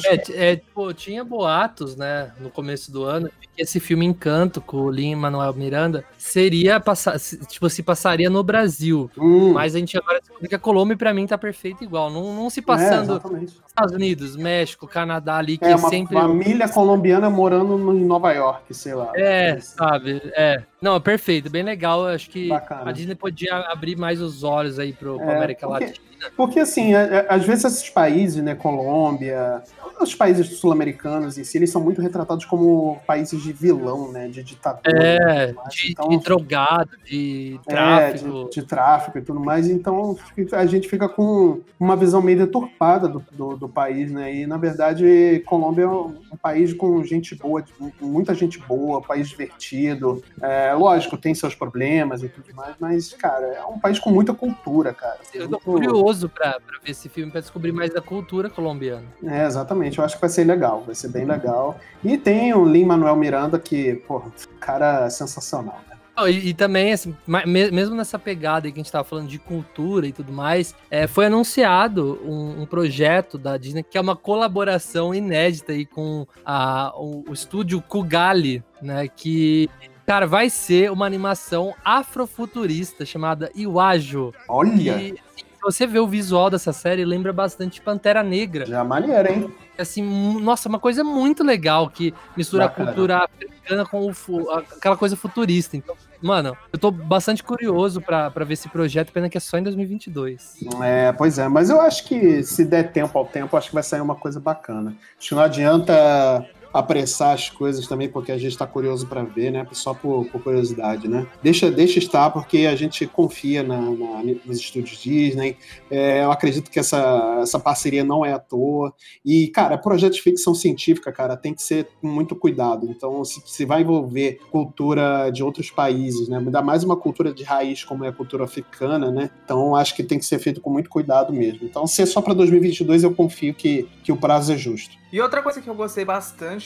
[0.04, 4.78] É, é, tipo, tinha boatos, né, no começo do ano, que esse filme Encanto com
[4.78, 9.10] o Lin Manuel Miranda seria passar, se- tipo, se passaria no Brasil.
[9.18, 12.10] Hum, Mas a gente agora descobriu que a Colômbia pra mim tá perfeito igual.
[12.10, 13.56] Não, não se é, passando exatamente.
[13.78, 16.14] Estados Unidos, México, Canadá ali, que É uma sempre.
[16.14, 19.12] família colombiana morando em Nova York, sei lá.
[19.14, 20.20] É, sabe?
[20.36, 20.62] É.
[20.82, 22.06] Não, é perfeito, bem legal.
[22.06, 22.90] Acho que Bacana.
[22.90, 25.94] a Disney podia abrir mais os olhos aí pro, pra É, América Latina.
[26.36, 29.62] Porque, assim, é- é- às vezes esses países, né, Colômbia,
[30.00, 34.42] os países sul-americanos em si, eles são muito retratados como países de vilão, né, de
[34.42, 34.96] ditadura.
[34.96, 35.74] É, e tudo mais.
[35.74, 38.44] de, Então, de drogado, de é, tráfico.
[38.44, 39.68] de, de tráfico e tudo mais.
[39.68, 40.16] Então,
[40.52, 44.56] a gente fica com uma visão meio deturpada do, do, do país, né, e, na
[44.56, 47.64] verdade, Colômbia é um, país com gente boa,
[48.00, 50.22] muita gente boa, país divertido.
[50.40, 54.32] É, lógico, tem seus problemas e tudo mais, mas, cara, é um país com muita
[54.32, 55.18] cultura, cara.
[55.34, 59.04] Eu tô Muito- curioso pra, pra ver esse filme, pra descobrir mais da cultura colombiana.
[59.24, 59.98] É, exatamente.
[59.98, 61.78] Eu acho que vai ser legal, vai ser bem legal.
[62.04, 65.96] E tem o Lin Manuel Miranda, que, porra, cara é sensacional, né?
[66.28, 67.14] E, e também, assim,
[67.46, 71.06] mesmo nessa pegada aí que a gente tava falando de cultura e tudo mais, é,
[71.06, 76.92] foi anunciado um, um projeto da Disney que é uma colaboração inédita aí com a-
[76.96, 79.06] o, o estúdio Kugali, né?
[79.06, 79.70] Que,
[80.04, 84.32] cara, vai ser uma animação afrofuturista chamada Iwajo.
[84.48, 85.14] Olha,
[85.58, 88.64] se você vê o visual dessa série, lembra bastante Pantera Negra.
[88.64, 89.54] já maneiro, hein?
[89.76, 90.02] assim,
[90.40, 92.90] nossa, uma coisa muito legal que mistura Bacana.
[92.90, 95.76] a cultura africana com o aquela coisa futurista.
[95.76, 99.62] Então, mano, eu tô bastante curioso pra ver esse projeto, pena que é só em
[99.62, 100.56] 2022.
[100.82, 103.82] É, pois é, mas eu acho que se der tempo ao tempo, acho que vai
[103.82, 104.94] sair uma coisa bacana.
[105.18, 109.50] Acho que não adianta apressar as coisas também, porque a gente tá curioso pra ver,
[109.50, 109.66] né?
[109.72, 111.26] Só por, por curiosidade, né?
[111.42, 115.56] Deixa, deixa estar, porque a gente confia na, na- nos estúdios Disney.
[115.90, 118.92] É, eu acredito que essa, essa parceria não é à toa.
[119.24, 122.86] E, cara, projeto de ficção científica, cara, tem que ser com muito cuidado.
[122.90, 126.38] Então, se, se vai envolver cultura de outros países, né?
[126.38, 129.30] Ainda mais uma cultura de raiz como é a cultura africana, né?
[129.44, 131.60] Então, acho que tem que ser feito com muito cuidado mesmo.
[131.62, 134.96] Então, se é só para 2022, eu confio que, que o prazo é justo.
[135.10, 136.57] E outra coisa que eu gostei bastante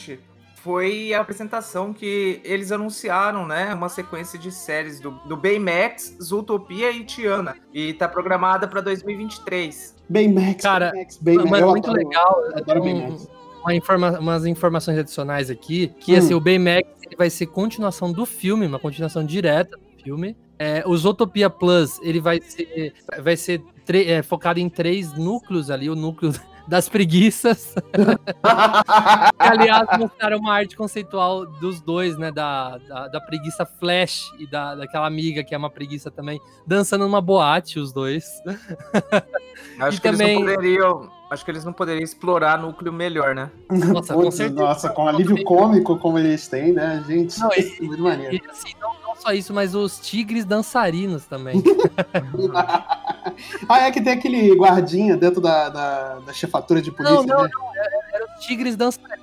[0.55, 3.73] foi a apresentação que eles anunciaram, né?
[3.73, 7.55] Uma sequência de séries do, do Baymax, Zootopia e Tiana.
[7.73, 9.95] E tá programada pra 2023.
[10.09, 11.49] Baymax, Cara, Baymax, Baymax.
[11.51, 12.43] Mas eu muito adoro- legal.
[12.55, 13.27] adoro um- Baymax.
[13.61, 16.17] uma informa- umas informações adicionais aqui, que Hum.
[16.17, 20.35] assim, o Baymax ele vai ser continuação do filme, uma continuação direta do filme.
[20.59, 25.89] É, o Zootopia Plus, ele vai ser, vai ser é, focado em três núcleos ali,
[25.89, 26.31] o núcleo
[26.67, 27.73] das preguiças.
[27.93, 32.31] que, aliás, mostraram uma arte conceitual dos dois, né?
[32.31, 37.03] Da, da, da preguiça Flash e da, daquela amiga que é uma preguiça também, dançando
[37.05, 38.25] numa boate, os dois.
[39.79, 41.23] Acho E que também- eles não poderiam.
[41.31, 43.49] Acho que eles não poderiam explorar núcleo melhor, né?
[43.71, 44.61] Nossa, com Putz, certeza.
[44.61, 47.39] nossa, com alívio cômico como eles têm, né, gente?
[47.39, 48.35] Não, e- muito maneiro.
[48.35, 48.69] E assim,
[49.13, 51.63] não, não só isso, mas os tigres dançarinos também.
[53.69, 57.43] ah, é que tem aquele guardinha dentro da, da, da chefatura de polícia, Não, não,
[57.43, 57.49] né?
[58.13, 59.22] Eram os tigres dançarinos.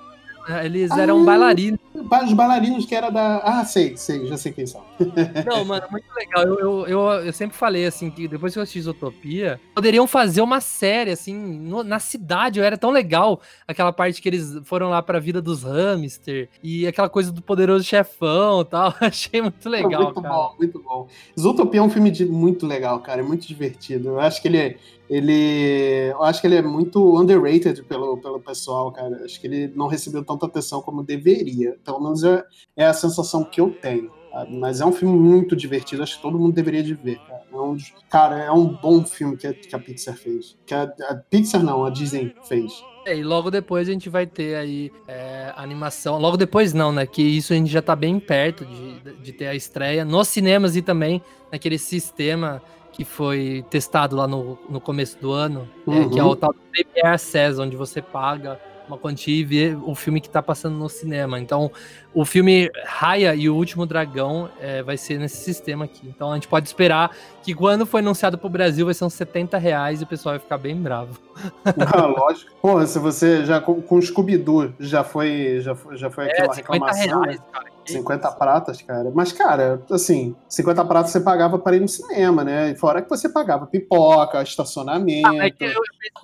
[0.51, 0.65] Né?
[0.67, 1.25] Eles eram Ah.
[1.25, 1.79] bailarinos.
[1.95, 3.39] Os bailarinos que era da.
[3.39, 4.83] Ah, sei, sei, já sei quem são.
[5.47, 6.43] Não, mano, muito legal.
[6.45, 10.41] Eu, eu, eu, eu sempre falei, assim, que depois que eu assisti Isotopia, poderiam fazer
[10.43, 12.61] uma série, assim, no- na cidade.
[12.61, 17.09] Era tão legal aquela parte que eles foram lá pra vida dos hamster e aquela
[17.09, 18.95] coisa do poderoso chefão e tal.
[19.01, 20.35] Achei muito legal, muito cara.
[20.35, 21.09] bom, muito bom.
[21.39, 23.21] Zootopia é um filme de- muito legal, cara.
[23.21, 24.09] É muito divertido.
[24.11, 24.77] Eu acho que ele é.
[25.11, 29.25] Ele, eu acho que ele é muito underrated pelo, pelo pessoal, cara.
[29.25, 31.77] Acho que ele não recebeu tanta atenção como deveria.
[31.85, 32.45] Pelo menos é,
[32.77, 34.09] é a sensação que eu tenho.
[34.31, 34.57] sabe?
[34.57, 36.05] Mas é um filme muito divertido.
[36.05, 37.43] Acho que todo mundo deveria de ver, cara.
[37.53, 37.77] É um,
[38.09, 40.57] cara, é um bom filme que a, que a Pixar fez.
[40.65, 42.73] Que a, a Pixar não, a Disney fez.
[43.05, 46.21] É, e logo depois a gente vai ter aí é, animação.
[46.21, 47.05] Logo depois não, né?
[47.05, 50.77] Que isso a gente já tá bem perto de, de ter a estreia nos cinemas
[50.77, 51.21] e também
[51.51, 56.11] naquele sistema que foi testado lá no, no começo do ano, é, Uhum.
[56.11, 59.95] que é o tal do Premier Access, onde você paga uma quantia e ver o
[59.95, 61.39] filme que tá passando no cinema.
[61.39, 61.71] Então,
[62.13, 66.09] o filme Raya e o Último Dragão é, vai ser nesse sistema aqui.
[66.09, 69.57] Então, a gente pode esperar que quando for anunciado pro Brasil vai ser uns 70
[69.59, 71.17] reais e o pessoal vai ficar bem bravo.
[71.95, 72.51] Ah, lógico.
[72.61, 76.33] Pô, se você já com, com o Scooby-Doo já foi, já foi, já foi É,
[76.33, 77.23] aquela 50 reclamação.
[77.23, 77.45] reais, né?
[77.53, 77.70] cara.
[77.93, 78.37] Que 50 isso?
[78.39, 79.11] pratas, cara.
[79.15, 82.71] Mas, cara, assim, 50 pratas você pagava para ir no cinema, né?
[82.71, 85.29] E fora que você pagava pipoca, estacionamento.
[85.29, 85.73] Ah, é que eu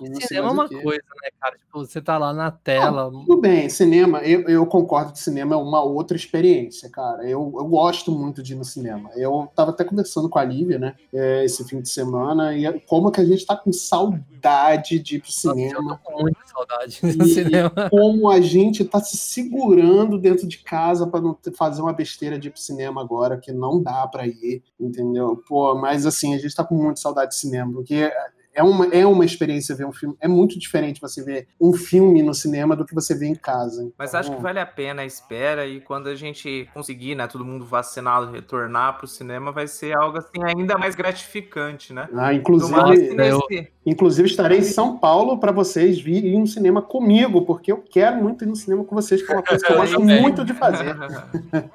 [0.01, 1.55] não cinema é uma coisa, né, cara?
[1.57, 3.09] Tipo, você tá lá na tela.
[3.11, 7.23] Tudo bem, cinema, eu, eu concordo que cinema é uma outra experiência, cara.
[7.23, 9.09] Eu, eu gosto muito de ir no cinema.
[9.15, 13.11] Eu tava até conversando com a Lívia, né, é, esse fim de semana, e como
[13.11, 15.99] que a gente tá com saudade de ir pro Nossa, eu cinema.
[16.03, 17.71] tô com muita saudade do cinema.
[17.89, 22.37] como a gente tá se segurando dentro de casa para não ter- fazer uma besteira
[22.39, 25.43] de ir pro cinema agora, que não dá para ir, entendeu?
[25.47, 28.11] Pô, mas assim, a gente tá com muita saudade de cinema, porque
[28.57, 30.17] é uma, é uma experiência ver um filme.
[30.19, 33.91] É muito diferente você ver um filme no cinema do que você ver em casa.
[33.97, 37.27] Mas Então, acho que vale a pena a espera e quando a gente conseguir, né,
[37.27, 42.09] todo mundo vacinado, retornar pro cinema, vai ser algo assim ainda mais gratificante, né?
[42.15, 47.45] Ah, inclusive, eu- nesse- inclusive estarei em São Paulo para vocês virem no cinema comigo,
[47.45, 49.77] porque eu quero muito ir no cinema com vocês, que é uma coisa que eu
[49.77, 50.95] gosto muito de fazer.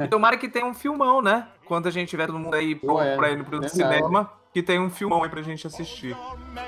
[0.00, 1.46] E Tomara que tenha um filmão, né?
[1.64, 3.72] Quando a gente tiver todo mundo aí pronto Ué, pra ir pro verdade.
[3.72, 6.14] cinema, que tem um filmão aí pra gente assistir.
[6.54, 6.62] Man,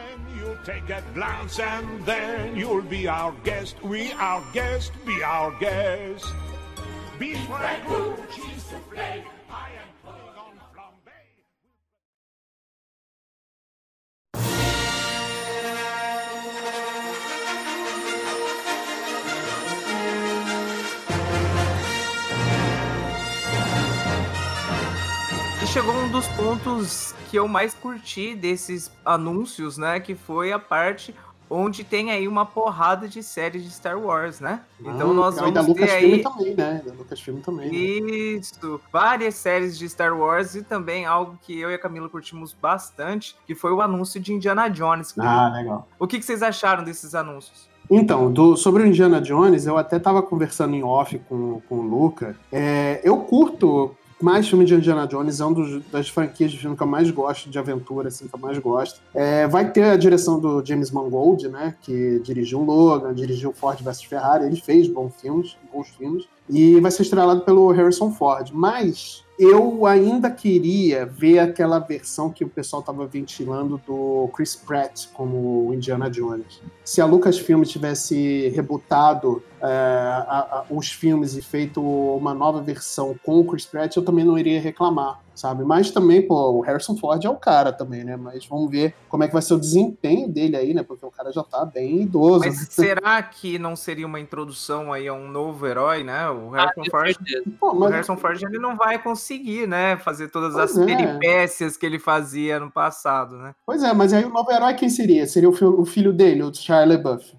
[25.74, 29.98] chegou um dos pontos que eu mais curti desses anúncios, né?
[29.98, 31.12] Que foi a parte
[31.50, 34.60] onde tem aí uma porrada de séries de Star Wars, né?
[34.80, 36.80] Então Ah, nós e da vamos ter aí também, né?
[36.86, 37.70] Da Lucasfilm também.
[37.70, 37.76] né?
[37.76, 42.52] Isso, várias séries de Star Wars e também algo que eu e a Camila curtimos
[42.54, 45.12] bastante, que foi o anúncio de Indiana Jones.
[45.18, 45.88] Ah, legal.
[45.98, 47.68] O que, que vocês acharam desses anúncios?
[47.90, 51.82] Então, do- sobre o Indiana Jones, eu até tava conversando em off com, com o
[51.82, 52.34] Luca.
[52.50, 56.82] É, eu curto mais filme de Indiana Jones, é uma das franquias de filme que
[56.82, 59.00] eu mais gosto, de aventura, assim, que eu mais gosto.
[59.12, 64.02] É, vai ter a direção do James Mangold, né, que dirigiu Logan, dirigiu Ford vs
[64.04, 68.50] Ferrari, ele fez bons filmes, bons filmes, e vai ser estrelado pelo Harrison Ford.
[68.52, 75.08] Mas eu ainda queria ver aquela versão que o pessoal estava ventilando do Chris Pratt
[75.12, 76.62] como Indiana Jones.
[76.84, 83.14] Se a Lucasfilm tivesse rebutado é, a- a- os filmes e feito uma nova versão
[83.24, 85.64] com o Chris Pratt, eu também não iria reclamar, sabe?
[85.64, 88.16] Mas também, pô, o Harrison Ford é o cara também, né?
[88.16, 90.82] Mas vamos ver como é que vai ser o desempenho dele aí, né?
[90.82, 92.40] Porque o cara já tá bem idoso.
[92.40, 96.28] Mas será que não seria uma introdução aí a um novo herói, né?
[96.28, 97.16] O Ah, Harrison tenho Ford.
[97.58, 100.84] Pô, O mas- Harrison Ford ele não vai conseguir, né, fazer todas Pois as é.
[100.84, 103.54] peripécias que ele fazia no passado, né?
[103.64, 105.26] Pois é, mas aí o novo herói quem seria?
[105.26, 107.32] Seria o, fi- o filho dele, o Shia LaBeouf.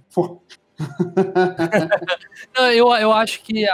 [2.55, 3.65] Não, eu, eu acho que,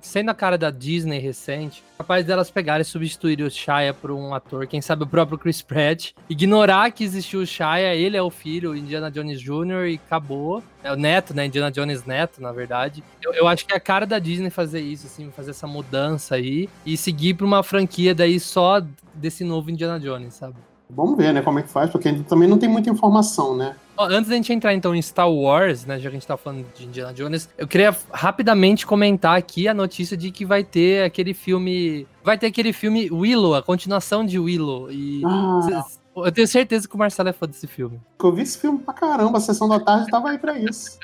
[0.00, 4.34] sendo a cara da Disney recente, capaz delas pegarem e substituir o Shia por um
[4.34, 8.30] ator, quem sabe o próprio Chris Pratt, ignorar que existiu o Shia, ele é o
[8.30, 9.86] filho, Indiana Jones Jr.
[9.88, 10.62] e acabou.
[10.82, 11.46] É o neto, né?
[11.46, 13.02] Indiana Jones neto, na verdade.
[13.22, 16.34] Eu, eu acho que é a cara da Disney fazer isso, assim, fazer essa mudança
[16.34, 18.82] aí e seguir pra uma franquia daí só
[19.14, 20.56] desse novo Indiana Jones, sabe?
[20.94, 23.74] Vamos ver, né, como é que faz, porque também não tem muita informação, né?
[23.98, 26.64] Antes da gente entrar então em Star Wars, né, já que a gente tá falando
[26.74, 31.32] de Indiana Jones, eu queria rapidamente comentar aqui a notícia de que vai ter aquele
[31.34, 35.84] filme, vai ter aquele filme Willow, a continuação de Willow e Ah,
[36.16, 38.00] eu tenho certeza que o Marcelo é fã desse filme.
[38.22, 40.98] eu vi esse filme pra caramba, a sessão da tarde tava aí pra isso.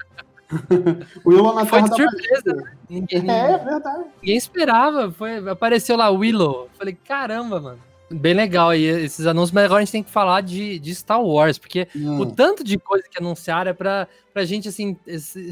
[1.24, 2.72] Willow na Foi Terra de surpresa, Magia.
[2.88, 4.04] Ninguém, É, verdade.
[4.20, 6.68] ninguém esperava, foi, apareceu lá Willow.
[6.76, 7.78] Falei, caramba, mano.
[8.12, 11.22] Bem legal aí esses anúncios, mas agora a gente tem que falar de, de Star
[11.22, 12.30] Wars, porque o Hum.
[12.30, 14.96] tanto de coisa que anunciaram é pra, pra gente, assim,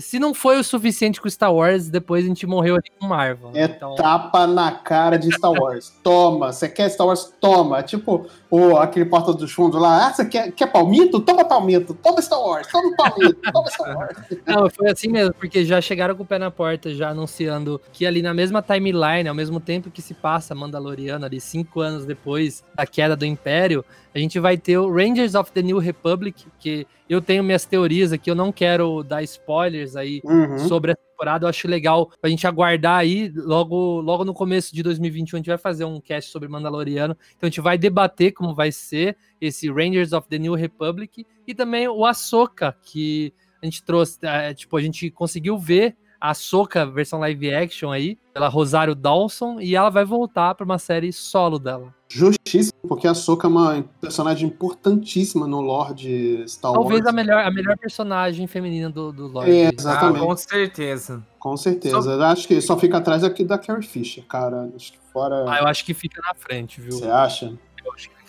[0.00, 3.50] se não foi o suficiente com Star Wars, depois a gente morreu ali com Marvel.
[3.52, 3.60] né?
[3.60, 5.92] É Então, tapa na cara de Star Wars.
[6.02, 7.32] Toma, você quer Star Wars?
[7.40, 7.80] Toma.
[7.82, 10.08] Tipo, o, aquele porta dos fundos lá.
[10.08, 11.20] Ah, você quer, quer palmito?
[11.20, 11.94] Toma palmito.
[11.94, 12.66] Toma Star Wars.
[12.66, 13.40] Toma palmito.
[13.52, 14.16] Toma Star Wars.
[14.46, 18.04] não, foi assim mesmo, porque já chegaram com o pé na porta, já anunciando que
[18.04, 22.47] ali na mesma timeline, ao mesmo tempo que se passa Mandaloriano, ali cinco anos depois
[22.74, 23.84] da queda do Império,
[24.14, 28.12] a gente vai ter o Rangers of the New Republic, que eu tenho minhas teorias
[28.12, 30.58] aqui, eu não quero dar spoilers aí Uhum.
[30.60, 31.44] sobre a temporada.
[31.44, 33.30] Eu acho legal pra gente aguardar aí.
[33.34, 37.16] Logo, logo no começo de 2021, a gente vai fazer um cast sobre Mandaloriano.
[37.36, 41.54] Então a gente vai debater como vai ser esse Rangers of the New Republic e
[41.54, 43.32] também o Ahsoka, que
[43.62, 48.18] a gente trouxe, é, tipo, a gente conseguiu ver a Soca versão live action aí,
[48.32, 51.94] pela Rosário Dawson, e ela vai voltar para uma série solo dela.
[52.10, 57.06] Justíssimo, porque a Soka é uma personagem importantíssima no lore de Star Talvez Wars.
[57.06, 59.50] a melhor, a melhor personagem feminina do, do lore.
[59.50, 60.22] É, de- exatamente.
[60.22, 61.26] Ah, com certeza.
[61.38, 62.10] Com certeza.
[62.12, 64.70] Eu Acho que só fica atrás aqui da Carrie Fisher, cara.
[64.74, 65.44] Acho que fora.
[65.48, 66.92] Ah, eu acho que fica na frente, viu?
[66.92, 67.52] Você acha?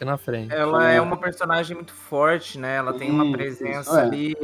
[0.01, 0.53] Na frente.
[0.53, 1.01] Ela É.
[1.01, 2.77] uma personagem muito forte, né?
[2.77, 4.03] Ela tem uma presença é.
[4.03, 4.35] ali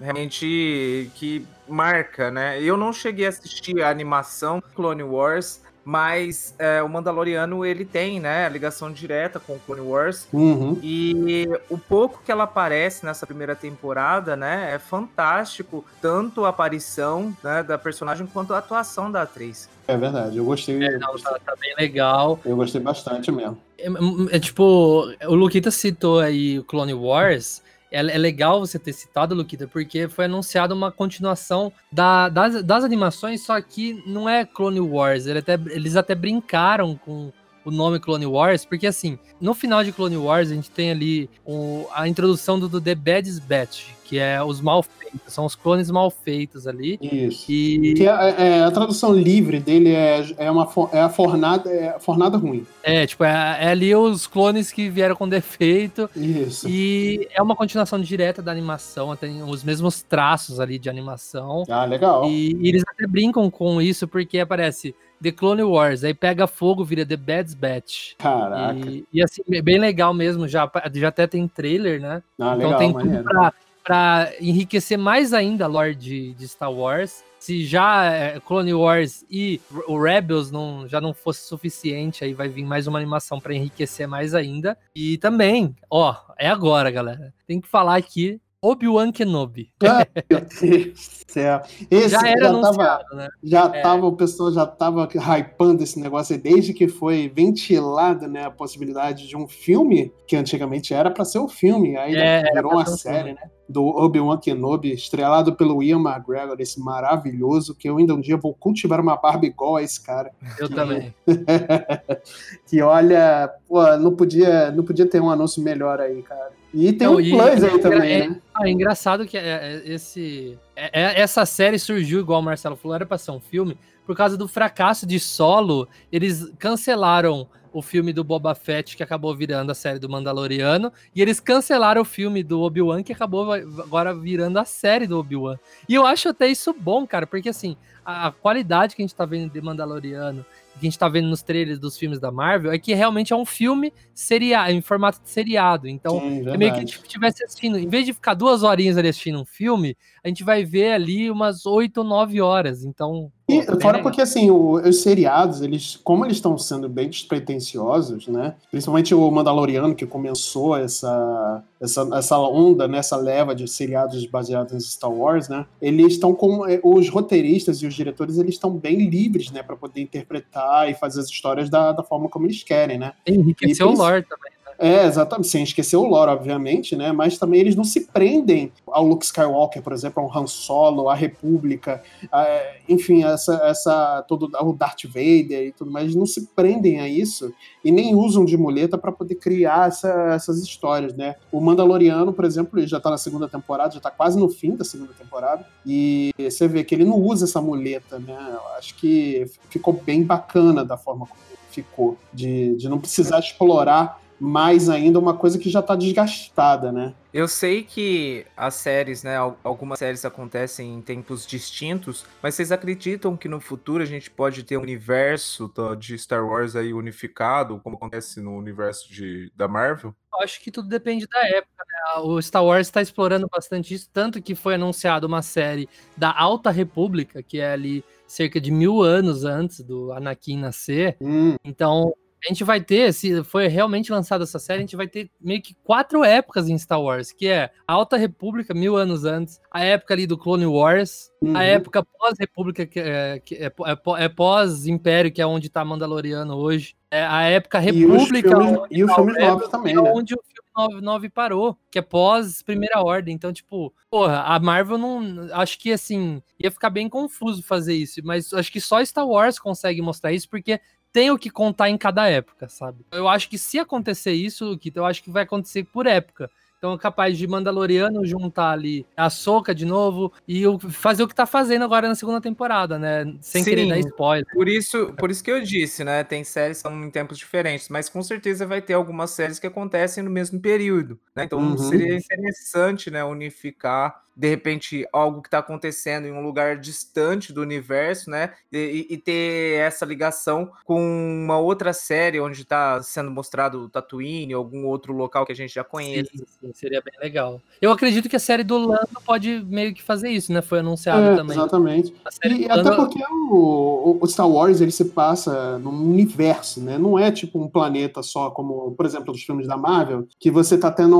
[0.00, 2.60] realmente que marca, né?
[2.60, 8.18] Eu não cheguei a assistir a animação Clone Wars, mas é, o Mandaloriano ele tem,
[8.18, 10.26] né, a ligação direta com o Clone Wars.
[10.32, 10.76] Uhum.
[10.82, 17.32] E o pouco que ela aparece nessa primeira temporada, né, é fantástico, tanto a aparição
[17.40, 19.68] né, da personagem quanto a atuação da atriz.
[19.86, 20.38] É verdade.
[20.38, 20.76] Eu gostei.
[20.76, 22.40] Não, tá, tá bem legal.
[22.44, 23.56] Eu gostei bastante mesmo.
[23.78, 23.86] É,
[24.32, 27.62] é, tipo, o Luquita citou aí o Clone Wars.
[27.96, 32.84] É, é legal você ter citado, Luquita, porque foi anunciada uma continuação da- das, das
[32.84, 35.26] animações, só que não é Clone Wars.
[35.26, 37.32] Ele até- eles até brincaram com
[37.64, 41.28] o nome Clone Wars, porque assim, no final de Clone Wars a gente tem ali
[41.44, 45.54] o- a introdução do, do The Bad Batch, que é os mal feitos, são os
[45.54, 46.98] clones mal feitos ali.
[47.02, 47.50] Isso.
[47.50, 51.88] E Que é, é, a tradução livre dele é, é, uma, é a fornada, é
[51.88, 52.64] a fornada ruim.
[52.82, 56.08] é, tipo, é, é ali os clones que vieram com defeito.
[56.14, 56.68] Isso.
[56.68, 61.64] E é uma continuação direta da animação, tem os mesmos traços ali de animação.
[61.68, 62.24] Ah, legal.
[62.30, 66.84] E, e eles até brincam com isso porque aparece The Clone Wars, aí pega fogo,
[66.84, 68.14] vira The Bad Batch.
[68.18, 68.88] Caraca.
[68.88, 72.22] E, e, assim, é bem legal mesmo, já, já até tem trailer, né?
[72.38, 73.52] Ah, então legal, tem tudo pra,
[73.86, 77.24] pra enriquecer mais ainda a lore de, de Star Wars.
[77.38, 82.48] Se já é, Clone Wars e o Rebels não, já não fosse suficiente, aí vai
[82.48, 84.76] vir mais uma animação pra enriquecer mais ainda.
[84.94, 87.32] E também, ó, é agora, galera.
[87.46, 89.70] Tem que falar aqui Obi-Wan Kenobi.
[89.82, 90.92] Ah, meu Deus
[91.26, 91.62] do céu.
[91.90, 93.28] Esse já era tava, anunciado, né?
[93.42, 93.82] já É.
[93.82, 98.50] tava, o pessoal já tava hypando esse negócio aí desde que foi ventilada, né, a
[98.50, 102.82] possibilidade de um filme, que antigamente era pra ser o filme, aí É, virou uma
[102.82, 108.14] um série, né, do Obi-Wan Kenobi, estrelado pelo Ian McGregor, esse maravilhoso, que eu ainda
[108.14, 110.30] um dia vou cultivar uma barba igual a esse cara.
[110.58, 111.14] Eu também.
[112.66, 116.50] que olha, pô, não podia, não podia ter um anúncio melhor aí, cara.
[116.78, 118.40] E tem Não, um Plus aí é- também, é- né?
[118.54, 122.76] Ah, é engraçado que é- é- esse, é- é- essa série surgiu, igual o Marcelo
[122.76, 127.80] falou, era pra ser um filme, por causa do fracasso de solo, eles cancelaram o
[127.80, 132.04] filme do Boba Fett, que acabou virando a série do Mandaloriano, e eles cancelaram o
[132.04, 135.58] filme do Obi-Wan, que acabou agora virando a série do Obi-Wan.
[135.88, 139.14] E eu acho até isso bom, cara, porque assim, a, a qualidade que a gente
[139.14, 140.44] tá vendo de Mandaloriano,
[140.78, 143.36] que a gente tá vendo nos trailers dos filmes da Marvel, é que realmente é
[143.36, 145.88] um filme seria, em formato de seriado.
[145.88, 148.96] Então, Sim, é meio que a gente estivesse assistindo, em vez de ficar duas horinhas
[148.96, 152.84] ali assistindo um filme, a gente vai ver ali umas oito ou nove horas.
[152.84, 153.30] Então.
[153.48, 154.02] E pô, bem fora legal.
[154.02, 158.56] porque, assim, o- os seriados, eles, como eles estão sendo bem despretensiosos, né?
[158.72, 162.98] Principalmente o Mandaloriano, que começou essa, essa, essa onda, né?
[162.98, 165.64] essa leva de seriados baseados em Star Wars, né?
[165.80, 166.66] Eles estão com.
[166.66, 169.62] eh, Os roteiristas e os diretores, eles estão bem livres, né?
[169.62, 173.12] Para poder interpretar e fazer as histórias da, da forma como eles querem, né?
[173.24, 174.55] Enriqueceu e o lore também.
[174.78, 177.10] É, exatamente, sem esquecer o lore, obviamente, né?
[177.12, 181.14] Mas também eles não se prendem ao Luke Skywalker, por exemplo, ao Han Solo, à
[181.14, 182.46] República, a-
[182.88, 187.08] enfim, essa, essa todo o Darth Vader e tudo mais, eles não se prendem a
[187.08, 191.36] isso e nem usam de muleta para poder criar essa- essas histórias, né?
[191.50, 194.76] O Mandaloriano, por exemplo, ele já tá na segunda temporada, já tá quase no fim
[194.76, 198.36] da segunda temporada, e você vê que ele não usa essa muleta, né?
[198.52, 204.20] Eu acho que ficou bem bacana da forma como ficou, de, de não precisar explorar
[204.38, 207.14] mais ainda uma coisa que já tá desgastada, né?
[207.32, 212.72] Eu sei que as séries, né, al- algumas séries acontecem em tempos distintos, mas vocês
[212.72, 217.78] acreditam que no futuro a gente pode ter um universo de Star Wars aí unificado,
[217.82, 220.14] como acontece no universo de, da Marvel?
[220.32, 222.20] Eu acho que tudo depende da época, né?
[222.22, 226.70] O Star Wars está explorando bastante isso, tanto que foi anunciado uma série da Alta
[226.70, 231.16] República, que é ali cerca de mil anos antes do Anakin nascer.
[231.20, 235.08] Hum, Então, a gente vai ter, se foi realmente lançada essa série, a gente vai
[235.08, 239.24] ter meio que quatro épocas em Star Wars, que é a Alta República, mil anos
[239.24, 241.56] antes, a época ali do Clone Wars, uhum.
[241.56, 246.56] a época pós-República, que é, que é, é é pós-Império, que é onde tá Mandaloriano
[246.56, 248.48] hoje, é a época República,
[248.90, 250.12] e os tá o filmes Rebels, novos também, é né?
[250.12, 253.34] onde o filme 9, 9 parou, que é pós Primeira Ordem.
[253.34, 255.48] Então, tipo, porra, a Marvel não.
[255.52, 259.58] Acho que assim, ia ficar bem confuso fazer isso, mas acho que só Star Wars
[259.58, 260.80] consegue mostrar isso, porque
[261.16, 262.98] tem o que contar em cada época, sabe?
[263.10, 266.50] Eu acho que se acontecer isso, Kito, eu acho que vai acontecer por época.
[266.76, 271.34] Então é capaz de Mandaloriano juntar ali a Soca de novo e fazer o que
[271.34, 273.24] tá fazendo agora na segunda temporada, né?
[273.40, 273.70] Sem Sim.
[273.70, 274.44] querer dar spoiler.
[274.52, 276.22] Por isso, por isso que eu disse, né?
[276.22, 279.66] Tem séries que são em tempos diferentes, mas com certeza vai ter algumas séries que
[279.66, 281.44] acontecem no mesmo período, né?
[281.44, 281.78] Então Uhum.
[281.78, 287.62] seria interessante, né, unificar de repente algo que está acontecendo em um lugar distante do
[287.62, 288.52] universo, né?
[288.70, 294.52] E, e- ter essa ligação com uma outra série onde está sendo mostrado o Tatooine,
[294.52, 296.30] algum outro local que a gente já conhece.
[296.36, 297.60] Sim, sim, seria bem legal.
[297.80, 300.60] Eu acredito que a série do Lando pode meio que fazer isso, né?
[300.60, 301.56] Foi anunciado É, também.
[301.56, 302.14] exatamente.
[302.24, 306.10] A série E do Lando- até porque o, o Star Wars ele se passa num
[306.10, 306.98] universo, né?
[306.98, 310.76] Não é tipo um planeta só, como, por exemplo, os filmes da Marvel, que você
[310.76, 311.18] tá tendo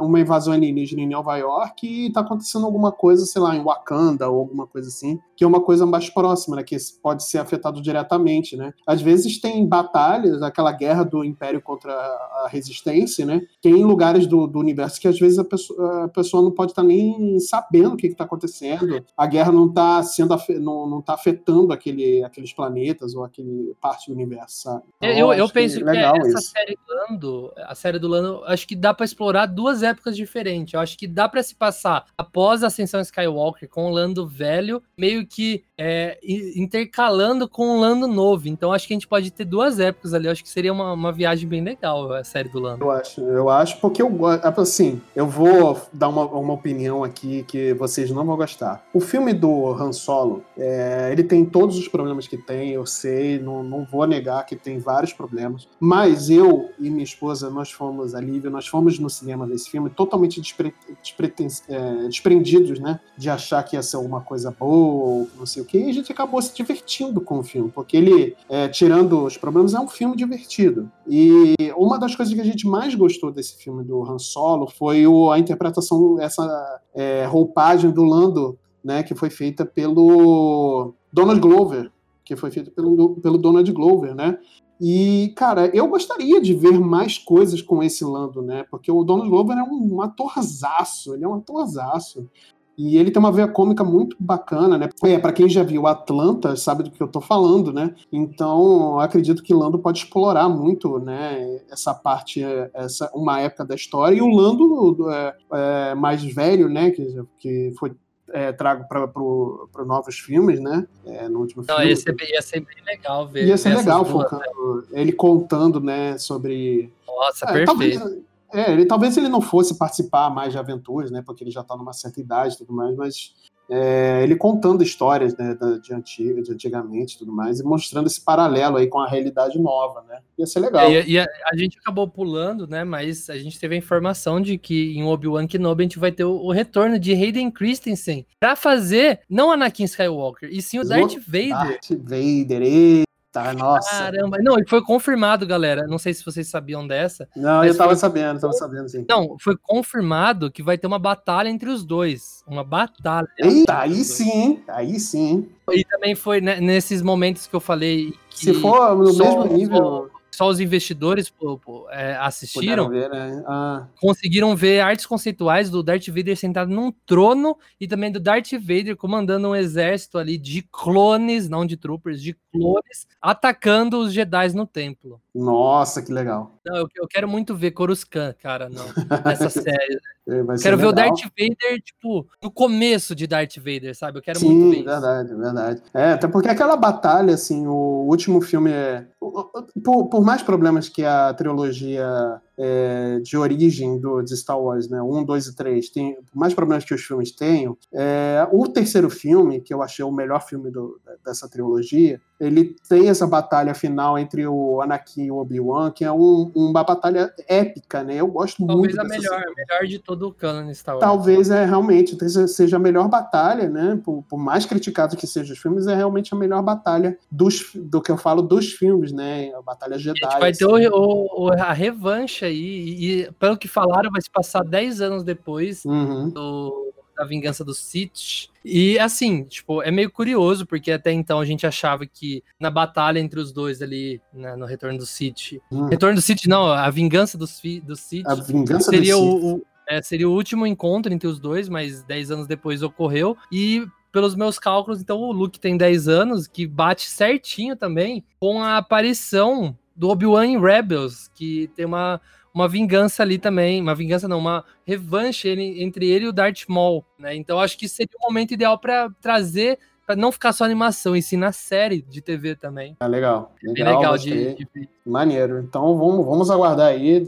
[0.00, 4.28] uma invasão alienígena em Nova York e tá acontecendo alguma coisa, sei lá, em Wakanda
[4.28, 6.62] ou alguma coisa assim, que é uma coisa mais próxima, né?
[6.62, 8.72] Que pode ser afetado diretamente, né?
[8.86, 13.40] Às vezes tem batalhas, aquela guerra do Império contra a Resistência, né?
[13.60, 16.50] Que é em lugares do, do universo que às vezes a pessoa, a pessoa não
[16.50, 21.00] pode estar nem sabendo o que está acontecendo, a guerra não está sendo não, não
[21.00, 24.82] tá afetando aquele, aqueles planetas ou aquele parte do universo, sabe?
[24.98, 26.50] Então, Eu, eu acho penso que, legal essa isso.
[26.50, 30.74] série Lando, a série do Lando, acho que dá pra explorar duas épocas diferentes.
[30.74, 34.82] Eu acho que dá pra se passar após a Ascensão Skywalker com o Lando velho,
[34.96, 36.18] meio que é,
[36.56, 38.48] intercalando com o Lando novo.
[38.48, 40.28] Então acho que a gente pode ter duas épocas ali.
[40.28, 42.84] Acho que seria uma, uma viagem bem legal a série do Lando.
[42.84, 44.44] Eu acho, eu acho, porque eu gosto.
[44.60, 48.84] Assim, eu vou dar uma, uma opinião aqui que vocês não vão gostar.
[48.92, 53.38] O filme do Han Solo, é, ele tem todos os problemas que tem, eu sei,
[53.38, 55.68] não, não vou negar que tem vários problemas.
[55.80, 59.90] Mas eu e minha esposa, nós fomos, a Lívia, nós fomos no cinema desse filme
[59.90, 60.72] totalmente despre,
[61.02, 63.00] despreten- é, desprendidos, né?
[63.16, 65.78] De achar que ia ser alguma coisa boa, não sei o quê.
[65.78, 69.74] E a gente acabou se divertindo com o filme, porque ele, é, tirando os problemas,
[69.74, 70.90] é um filme divertido.
[71.08, 75.06] E uma das coisas que a gente mais gostou desse filme do Han Solo foi
[75.06, 81.90] o- a interpretação, essa é, roupagem do Lando, né, que foi feita pelo Donald Glover,
[82.24, 84.38] que foi feita pelo, pelo Donald Glover, né?
[84.80, 88.64] E, cara, eu gostaria de ver mais coisas com esse Lando, né?
[88.70, 92.28] Porque o Donald Glover é um atorzaço, ele é um atorzaço.
[92.76, 94.88] E ele tem uma veia cômica muito bacana, né?
[95.04, 97.94] É, para quem já viu Atlanta, sabe do que eu tô falando, né?
[98.12, 101.60] Então, acredito que Lando pode explorar muito, né?
[101.70, 102.42] Essa parte,
[102.74, 104.16] essa uma época da história.
[104.16, 106.90] E o Lando é, é, mais velho, né?
[106.90, 107.92] Que, que foi
[108.32, 110.86] é, trago para novos filmes, né?
[111.06, 111.90] É, no último Não, filme.
[111.90, 113.46] ia ser, bem- ia ser bem legal ver.
[113.46, 117.66] Ia ser legal, duas, focando, ele contando, né, sobre Nossa, é, perfeito.
[118.00, 121.22] talvez, é, ele, talvez ele não fosse participar mais de aventuras, né?
[121.24, 123.34] Porque ele já está numa certa idade e tudo mais, mas
[123.68, 128.06] é, ele contando histórias né, da- de, antiga, de antigamente e tudo mais, e mostrando
[128.06, 130.20] esse paralelo aí com a realidade nova, né?
[130.38, 130.90] Ia ser legal.
[130.90, 132.84] É, E, e a, a gente acabou pulando, né?
[132.84, 136.24] Mas a gente teve a informação de que em Obi-Wan Kenobi a gente vai ter
[136.24, 141.16] o, o retorno de Hayden Christensen pra fazer não Anakin Skywalker, e sim o Darth
[141.26, 141.48] Vader.
[141.48, 143.04] Darth Vader,
[143.34, 143.90] eita, nossa.
[143.90, 145.86] Caramba, não, e foi confirmado, galera.
[145.86, 147.28] Não sei se vocês sabiam dessa.
[147.36, 149.04] Não, eu tava foi- sabendo, tava sabendo, sim.
[149.08, 152.42] Não, foi confirmado que vai ter uma batalha entre os dois.
[152.46, 153.28] Uma batalha.
[153.38, 155.48] Eita, aí sim, aí sim.
[155.70, 160.10] E também foi né, nesses momentos que eu falei que Se for no mesmo nível,
[160.34, 162.88] só os investidores pô, pô, é, assistiram.
[162.88, 163.42] ver, né?
[163.46, 168.52] Ah, conseguiram ver artes conceituais do Darth Vader sentado num trono e também do Darth
[168.52, 174.52] Vader comandando um exército ali de clones, não de troopers, de clones, atacando os Jedi
[174.54, 175.20] no templo.
[175.34, 176.58] nossa, que legal.
[176.64, 178.86] Não, eu, eu quero muito ver Coruscant, cara, não,
[179.24, 179.98] nessa série.
[180.26, 180.92] É, Quero ver o.
[180.92, 184.18] Darth Vader, tipo, no começo de Darth Vader, sabe?
[184.18, 184.84] Eu quero Sim, muito ver isso.
[184.84, 185.82] verdade, verdade.
[185.92, 189.06] É, até porque aquela batalha, assim, o último filme é.
[189.20, 195.00] Por, por mais problemas que a trilogia é, de origem do, de Star Wars, né?
[195.02, 199.10] Um, dois e três, tem, por mais problemas que os filmes tenham, é, o terceiro
[199.10, 204.18] filme, que eu achei o melhor filme do- dessa trilogia, ele tem essa batalha final
[204.18, 208.16] entre o Anakin e o Obi-Wan, que é um- uma batalha épica, né?
[208.16, 211.04] Eu gosto Talvez muito a dessa melhor, a melhor de todo o canon Star Wars.
[211.06, 212.16] Talvez é realmente
[212.48, 214.00] seja- a melhor batalha, né?
[214.04, 218.02] Por, por mais criticado que sejam os filmes, é realmente a melhor batalha dos, do
[218.02, 219.52] que eu falo dos filmes, né?
[219.56, 220.18] A batalha Jedi.
[220.24, 220.86] A gente vai ter assim.
[220.88, 225.00] o, o- o- a revanche aí, e, e pelo que falaram, vai se passar 10
[225.00, 226.28] anos depois Uhum.
[226.30, 226.84] do-
[227.16, 228.48] da vingança dos Sith.
[228.64, 233.20] E assim, tipo, é meio curioso, porque até então a gente achava que na batalha
[233.20, 235.60] entre os dois ali, né, no Retorno do Sith.
[235.70, 235.86] Uhum.
[235.86, 238.26] Retorno do Sith, não, a vingança dos, fi- dos Sith.
[238.26, 242.02] A vingança seria do o, o- é, seria o último encontro entre os dois, mas
[242.02, 243.36] 10 anos depois ocorreu.
[243.52, 248.60] E pelos meus cálculos, então o Luke tem 10 anos, que bate certinho também com
[248.62, 252.20] a aparição do Obi-Wan em Rebels, que tem uma,
[252.52, 256.64] uma vingança ali também, uma vingança não, uma revanche ele- entre ele e o Darth
[256.68, 257.34] Maul, né?
[257.34, 261.22] Então acho que seria o momento ideal pra trazer, pra não ficar só animação, e
[261.22, 262.94] sim na série de TV também.
[263.00, 263.54] É legal.
[263.62, 264.54] Bem Legal, legal gostei.
[264.54, 264.88] de, de.
[265.06, 265.60] Maneiro.
[265.60, 267.24] Então vamos, vamos aguardar aí.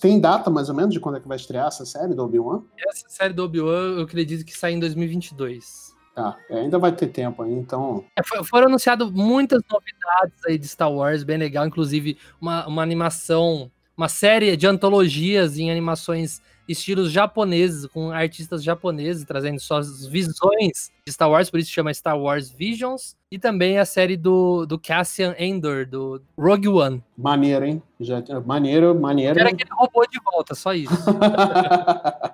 [0.00, 2.62] Tem data mais ou menos de quando é que vai estrear essa série do Obi-Wan?
[2.88, 5.91] Essa série do Obi-Wan, eu acredito que sai em 2022.
[6.14, 8.04] Tá, é, ainda vai ter tempo aí, então.
[8.16, 12.82] É, fo- foram anunciadas muitas novidades aí de Star Wars, bem legal, inclusive uma, uma
[12.82, 20.90] animação, uma série de antologias em animações estilos japoneses, com artistas japoneses trazendo suas visões
[21.04, 24.78] de Star Wars, por isso chama Star Wars Visions, e também a série do, do
[24.78, 27.02] Cassian Endor, do Rogue One.
[27.16, 27.82] Maneiro, hein?
[27.98, 29.34] Já, maneiro, maneiro.
[29.34, 30.92] Quero aquele robô de volta, só isso.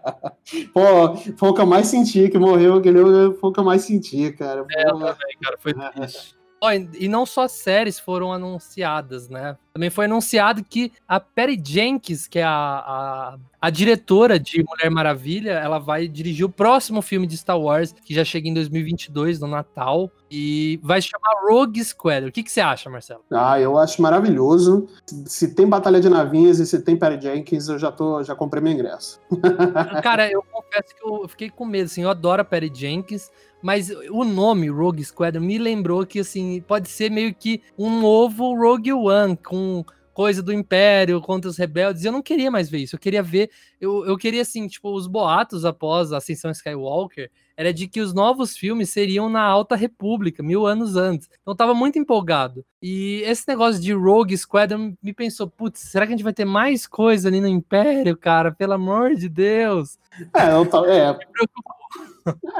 [0.72, 3.00] Pô, foi o que eu mais senti, que morreu, aquele
[3.34, 4.64] foi o que eu mais senti, cara.
[4.70, 6.36] É, Pô, também, cara, foi triste.
[6.60, 9.56] Ó, e e não só séries foram anunciadas, né?
[9.72, 14.90] Também foi anunciado que a Perry Jenkins, que é a, a, a diretora de Mulher
[14.90, 19.40] Maravilha, ela vai dirigir o próximo filme de Star Wars, que já chega em 2022,
[19.40, 22.28] no Natal, e vai se chamar Rogue Squadron.
[22.28, 23.24] O que, que você acha, Marcelo?
[23.30, 24.86] Ah, eu acho maravilhoso.
[25.26, 28.62] Se tem batalha de navinhas e se tem Perry Jenkins, eu já tô, já comprei
[28.62, 29.20] meu ingresso.
[30.02, 33.30] Cara, eu confesso que eu fiquei com medo, assim, eu adoro a Perry Jenkins,
[33.60, 38.54] mas o nome Rogue Squadron me lembrou que, assim, pode ser meio que um novo
[38.54, 39.84] Rogue One, com
[40.18, 43.22] coisa do Império contra os rebeldes, e eu não queria mais ver isso, eu queria
[43.22, 48.00] ver, eu, eu queria, assim, tipo, os boatos após a Ascensão Skywalker, era de que
[48.00, 51.28] os novos filmes seriam na Alta República, mil anos antes.
[51.40, 52.64] Então eu tava muito empolgado.
[52.82, 56.44] E esse negócio de Rogue Squadron me pensou, putz, será que a gente vai ter
[56.44, 58.50] mais coisa ali no Império, cara?
[58.50, 59.98] Pelo amor de Deus.
[60.36, 61.74] É, eu ta- é, Me preocupa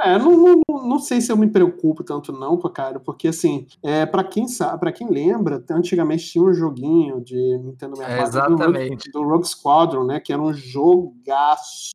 [0.03, 3.67] É, não, não, não sei se eu me preocupo tanto não, pô, cara, porque assim,
[3.83, 8.49] é, para quem sabe, para quem lembra, antigamente tinha um joguinho de Nintendo 64 do,
[8.49, 9.11] Rogue, Exatamente.
[9.11, 11.91] do Rogue Squadron, né, que era um jogaço.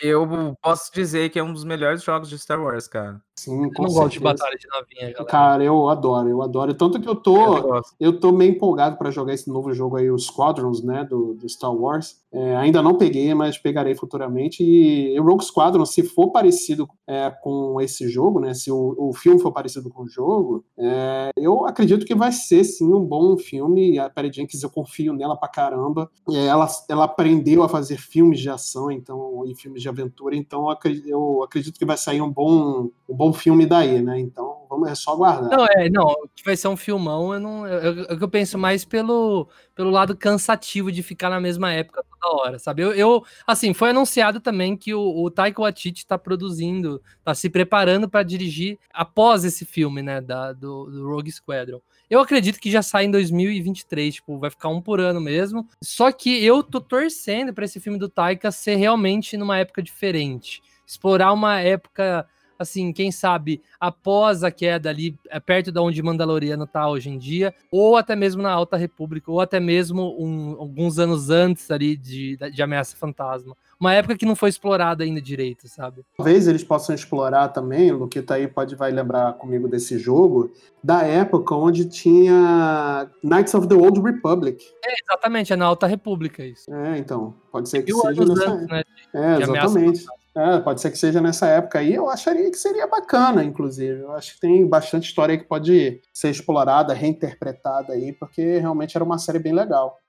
[0.00, 0.26] Eu
[0.60, 3.20] posso dizer que é um dos melhores jogos de Star Wars, cara.
[3.44, 4.20] Sim, Eu com não gosto de certeza.
[4.20, 5.24] batalha de novinha, galera.
[5.24, 6.74] Cara, eu adoro, eu adoro.
[6.74, 7.94] Tanto que eu Eu tô, gosto.
[8.00, 11.48] eu tô meio empolgado para jogar esse novo jogo aí, o Squadrons, né, do, do
[11.48, 12.20] Star Wars.
[12.32, 14.62] É, ainda não peguei, mas pegarei futuramente.
[14.64, 19.12] E o Rogue Squadron, se for parecido é, com esse jogo, né, se o, o
[19.12, 23.36] filme for parecido com o jogo, é, eu acredito que vai ser sim um bom
[23.36, 23.98] filme.
[23.98, 26.10] A Perry Jenkins, eu confio nela pra caramba.
[26.30, 30.62] É, ela, ela aprendeu a fazer filmes de ação, então e filmes de aventura, então
[30.62, 34.18] eu acredito, eu acredito que vai sair um bom, um bom filme daí, né?
[34.18, 35.50] Então vamos é só aguardar.
[35.50, 37.66] Não, é, não, que vai ser um filmão, eu não.
[37.66, 42.36] Eu, eu, eu penso mais pelo, pelo lado cansativo de ficar na mesma época toda
[42.36, 42.82] hora, sabe?
[42.82, 47.50] Eu, eu assim, foi anunciado também que o, o Taika Waititi tá produzindo, tá se
[47.50, 51.80] preparando para dirigir após esse filme, né, da, do, do Rogue Squadron.
[52.12, 55.66] Eu acredito que já sai em 2023, tipo, vai ficar um por ano mesmo.
[55.82, 60.62] Só que eu tô torcendo para esse filme do Taika ser realmente numa época diferente.
[60.86, 62.28] Explorar uma época
[62.58, 67.18] assim, quem sabe após a queda ali, é perto da onde Mandaloriano tá hoje em
[67.18, 71.96] dia, ou até mesmo na Alta República, ou até mesmo um- alguns anos antes ali
[71.96, 73.56] de, de Ameaça Fantasma.
[73.80, 76.04] Uma época que não foi explorada ainda direito, sabe?
[76.16, 80.52] Talvez eles possam explorar também, o Luquita aí pode vai lembrar comigo desse jogo,
[80.84, 84.64] da época onde tinha Knights of the Old Republic.
[84.84, 86.72] É, exatamente, é na Alta República isso.
[86.72, 88.82] É, então, pode ser que Mil seja anos nessa antes, né?
[89.14, 90.06] É, de Ameaça exatamente.
[90.34, 91.94] É, pode ser que seja nessa época aí.
[91.94, 94.00] Eu acharia que seria bacana, inclusive.
[94.00, 98.96] Eu acho que tem bastante história aí que pode ser explorada, reinterpretada aí, porque realmente
[98.96, 100.01] era uma série bem legal.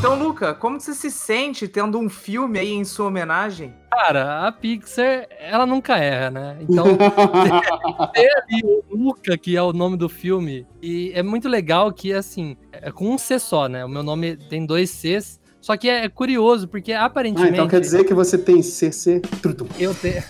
[0.00, 3.74] Então, Luca, como você se sente tendo um filme aí em sua homenagem?
[3.90, 6.56] Cara, a Pixar, ela nunca erra, né?
[6.62, 6.86] Então,
[8.14, 12.14] ter ali o Luca, que é o nome do filme, e é muito legal que,
[12.14, 13.84] assim, é com um C só, né?
[13.84, 17.52] O meu nome tem dois Cs, só que é curioso, porque Ah, aparentemente...
[17.54, 19.66] então quer dizer que você tem CC Trutum.
[19.78, 20.22] Eu tenho.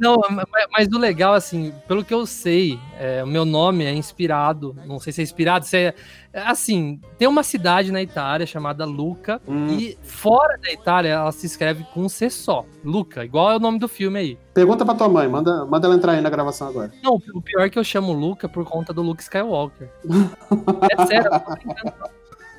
[0.00, 0.20] Não,
[0.72, 4.74] mas, o legal, assim, pelo que eu sei, é, o meu nome é inspirado.
[4.86, 5.94] Não sei se é inspirado, se é.
[6.32, 9.68] é, Assim, tem uma cidade na Itália chamada Luca, Hum.
[9.68, 12.64] e fora da Itália ela se escreve com um C só.
[12.84, 14.38] Luca, igual é o nome do filme aí.
[14.54, 16.90] Pergunta pra tua mãe, manda, manda ela entrar aí na gravação agora.
[17.02, 19.88] Não, o pior é que eu chamo Luca por conta do Luke Skywalker.
[20.90, 21.92] É sério, eu tô brincando.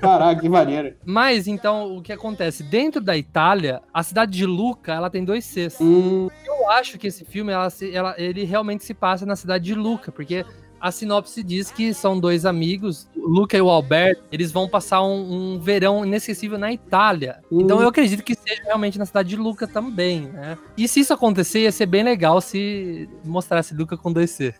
[0.03, 0.93] Caraca, que maneiro.
[1.05, 2.61] Mas então, o que acontece?
[2.63, 5.77] Dentro da Itália, a cidade de Luca, ela tem dois Cs.
[5.79, 9.73] Hum, Eu acho que esse filme, ela ela- ele realmente se passa na cidade de
[9.75, 10.45] Luca, porque
[10.79, 15.01] a sinopse diz que são dois amigos, o Luca e o Alberto, eles vão passar
[15.01, 17.39] um, um verão inesquecível na Itália.
[17.49, 20.57] Então eu acredito que seja realmente na cidade de Luca também, né?
[20.77, 24.53] E se isso acontecer, ia ser bem legal se mostrasse Luca com 2C.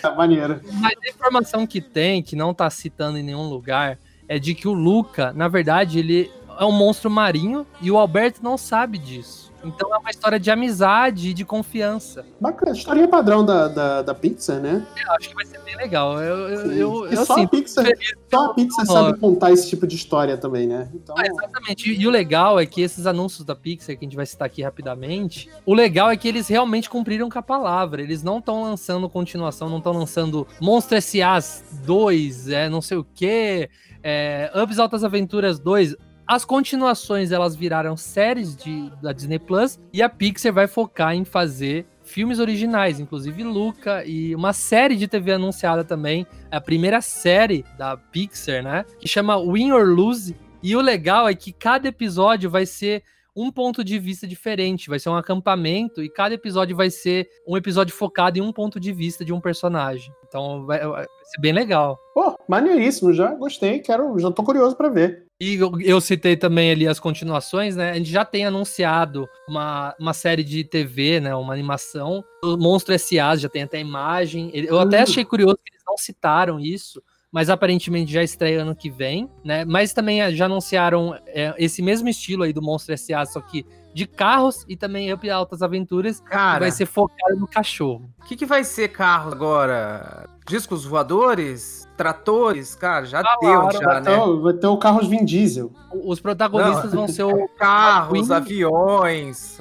[0.00, 0.60] Tá maneiro.
[0.74, 3.98] Mas a informação que tem, que não tá citando em nenhum lugar,
[4.28, 8.42] é de que o Luca, na verdade, ele é um monstro marinho e o Alberto
[8.42, 9.48] não sabe disso.
[9.64, 12.24] Então é uma história de amizade e de confiança.
[12.40, 12.76] Bacana.
[12.76, 14.86] Historinha padrão da, da, da Pixar, né?
[15.04, 16.20] Eu acho que vai ser bem legal.
[16.22, 17.86] Eu, eu, eu, eu só, assim, a Pixar,
[18.30, 20.88] só a Pixar sabe contar esse tipo de história também, né?
[20.94, 21.90] Então, Ah, exatamente.
[21.90, 24.46] E, e o legal é que esses anúncios da Pixar, que a gente vai citar
[24.46, 28.00] aqui rapidamente, o legal é que eles realmente cumpriram com a palavra.
[28.00, 31.38] Eles não estão lançando continuação, não estão lançando Monstro S.A.
[31.84, 33.68] 2, é, não sei o quê,
[34.02, 35.96] é, Ups Altas Aventuras 2.
[36.26, 41.24] As continuações, elas viraram séries de, da Disney Plus e a Pixar vai focar em
[41.24, 47.64] fazer filmes originais, inclusive Luca e uma série de TV anunciada também, a primeira série
[47.76, 52.50] da Pixar, né, que chama Win or Lose, e o legal é que cada episódio
[52.50, 53.02] vai ser
[53.40, 57.56] um ponto de vista diferente, vai ser um acampamento e cada episódio vai ser um
[57.56, 60.12] episódio focado em um ponto de vista de um personagem.
[60.26, 61.98] Então vai, vai ser bem legal.
[62.14, 65.26] pô, maneiríssimo, já gostei, quero, já tô curioso pra ver.
[65.40, 67.92] E eu, eu citei também ali as continuações, né?
[67.92, 71.32] A gente já tem anunciado uma, uma série de TV, né?
[71.36, 72.24] Uma animação.
[72.42, 73.36] O Monstro S.A.
[73.36, 74.50] já tem até imagem.
[74.52, 75.02] Eu até Hum.
[75.04, 77.00] achei curioso que eles não citaram isso,
[77.32, 79.64] mas aparentemente já estreia ano que vem, né?
[79.64, 83.66] Mas também eh, já anunciaram é, esse mesmo estilo aí do Monstro S.A., só que
[83.94, 88.08] de carros e também Up Altas Aventuras, que Cara, vai ser focado no cachorro.
[88.22, 90.28] o que, que vai ser carro agora?
[90.46, 91.86] Discos voadores?
[91.96, 92.74] Tratores?
[92.76, 94.16] Cara, já deu, Falaram, já, Vai ter, né?
[94.18, 95.72] o- vai ter o Carros Vin Diesel.
[96.04, 99.58] Os protagonistas vão ser o Carros, aviões.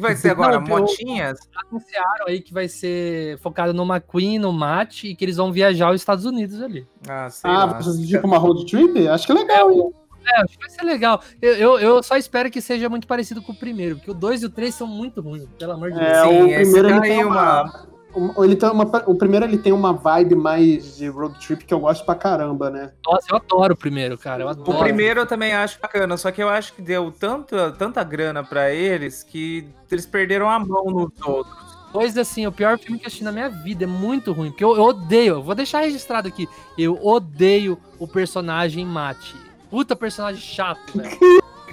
[0.00, 0.58] Que vai ser agora?
[0.58, 1.38] Não, Motinhas?
[1.68, 5.88] anunciaram aí que vai ser focado no McQueen, no Matt e que eles vão viajar
[5.88, 6.88] aos Estados Unidos ali.
[7.06, 9.06] Ah, sei Ah, fazer tipo uma road trip?
[9.06, 9.90] Acho que é legal, hein?
[10.26, 11.22] É, acho que vai ser legal.
[11.40, 14.42] Eu, eu, eu só espero que seja muito parecido com o primeiro, porque o 2
[14.42, 16.08] e o 3 são muito ruins, pelo amor de Deus.
[16.10, 18.84] É, Sim, o esse primeiro ele tem é uma, um- ele tem uma.
[19.06, 22.70] O primeiro ele tem uma vibe mais de road trip que eu gosto pra caramba,
[22.70, 22.92] né?
[23.06, 24.42] Nossa, eu adoro o primeiro, cara.
[24.44, 24.78] Eu adoro.
[24.78, 28.42] O primeiro eu também acho bacana, só que eu acho que deu tanta, tanta grana
[28.44, 31.70] pra eles que eles perderam a mão nos outros.
[31.92, 33.82] Dois, assim, o pior filme que eu assisti na minha vida.
[33.84, 34.50] É muito ruim.
[34.50, 36.48] Porque eu, eu odeio, eu vou deixar registrado aqui.
[36.78, 39.34] Eu odeio o personagem Matt.
[39.68, 41.18] Puta personagem chato, velho.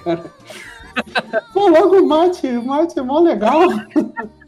[1.52, 3.60] Pô, logo o Mate, o Mate é mó legal.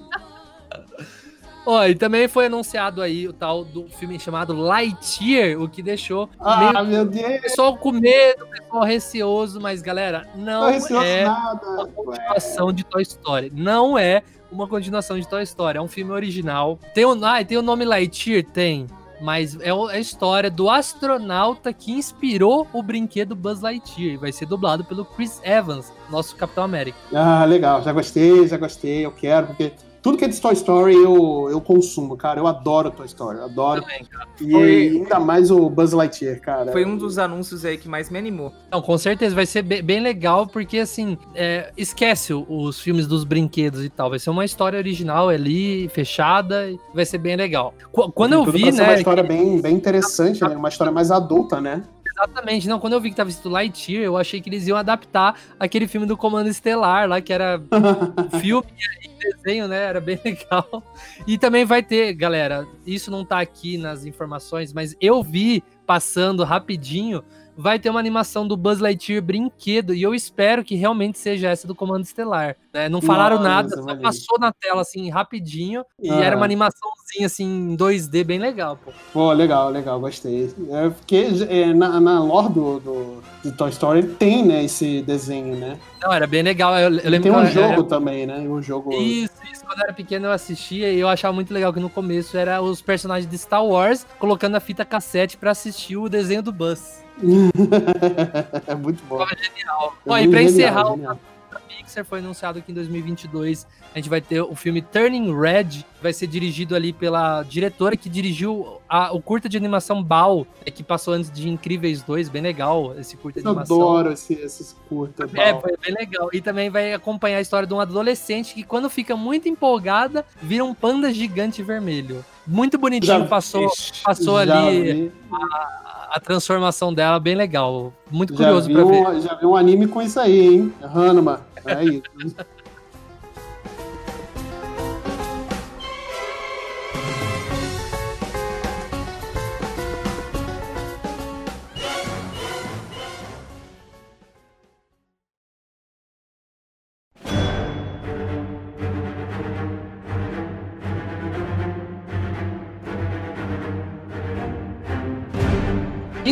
[1.71, 6.29] Ó, e também foi anunciado aí o tal do filme chamado Lightyear, o que deixou
[6.41, 11.25] meio Ah, meu o Deus, pessoal com medo, o pessoal receoso, mas galera, não é
[11.25, 11.67] nada.
[11.69, 13.53] uma continuação de Toy Story.
[13.55, 16.77] Não é uma continuação de Toy Story, é um filme original.
[16.93, 18.45] Tem o, ah, tem o nome Lightyear?
[18.53, 18.89] Tem.
[19.21, 24.19] Mas é é a história do astronauta que inspirou o brinquedo Buzz Lightyear.
[24.19, 26.99] Vai ser dublado pelo Chris Evans, nosso Capitão América.
[27.15, 29.73] Ah, legal, já gostei, já gostei, eu quero, porque
[30.03, 32.41] tudo que é de Toy Story eu, eu consumo, cara.
[32.41, 33.83] Eu adoro Toy Story, adoro.
[33.83, 34.27] Também, cara.
[34.41, 36.73] E Foi- ainda mais o Buzz Lightyear, cara.
[36.73, 38.53] Foi um dos anúncios aí que mais me animou.
[38.73, 43.25] Não, com certeza vai ser be- bem legal, porque assim, é, esquece os filmes dos
[43.25, 44.11] brinquedos e tal.
[44.11, 47.75] Vai ser uma história original ali, fechada, e vai ser bem legal.
[47.93, 48.89] Qu- Quando eu Tudo vi, pra ser né?
[48.89, 50.57] uma história bem, bem interessante, né?
[50.57, 51.83] Uma história mais adulta, né?
[52.23, 55.41] Exatamente, não, quando eu vi que tava escrito Lightyear, eu achei que eles iam adaptar
[55.59, 57.59] aquele filme do Comando Estelar lá, que era
[58.41, 58.67] filme
[59.03, 59.85] e desenho, né?
[59.85, 60.83] Era bem legal.
[61.27, 66.45] E também vai ter, galera, isso não tá aqui nas informações, mas eu vi passando
[66.45, 67.25] rapidinho,
[67.57, 71.67] vai ter uma animação do Buzz Lightyear brinquedo, e eu espero que realmente seja essa
[71.67, 72.57] do Comando Estelar.
[72.73, 72.89] né?
[72.89, 76.21] Não falaram Nossa, nada, só passou na tela assim, rapidinho, e Ah.
[76.25, 78.93] era uma animaçãozinha assim, em 2D, bem legal, pô.
[79.13, 80.53] Pô, legal, legal, gostei.
[80.71, 85.57] É porque é, na, na lore do, do, de Toy Story tem, né, esse desenho,
[85.57, 85.77] né?
[86.01, 86.77] Não, era bem legal.
[86.79, 88.39] Eu, eu lembro tem um jogo era- também, né?
[88.39, 88.93] Um jogo.
[88.93, 89.65] Isso, isso.
[89.67, 92.61] Quando eu era pequeno eu assistia e eu achava muito legal que no começo era
[92.63, 97.05] os personagens de Star Wars colocando a fita cassete pra assistir o desenho do Buzz.
[98.67, 99.25] é muito bom.
[99.27, 99.95] Genial.
[100.07, 101.21] É e pra genial, encerrar, o genial.
[101.53, 105.65] da Pixar foi anunciado que em 2022 a gente vai ter o filme Turning Red,
[105.65, 110.47] que vai ser dirigido ali pela diretora que dirigiu a- o curta de animação Bao,
[110.65, 113.77] é, que passou antes de Incríveis 2, bem legal esse curta de Eu animação.
[113.83, 115.29] adoro esse, esses curtas.
[115.35, 116.29] É, foi bem legal.
[116.33, 120.65] E também vai acompanhar a história de um adolescente que, quando fica muito empolgada, vira
[120.65, 122.25] um panda gigante vermelho.
[122.47, 123.69] Muito bonitinho, Já- passou,
[124.05, 127.93] passou ali a, a transformação dela, bem legal.
[128.11, 129.21] Muito Já curioso vi, pra ver.
[129.21, 130.75] já vi um anime com isso aí, hein?
[130.83, 131.41] Hanuma.
[131.65, 132.03] É isso.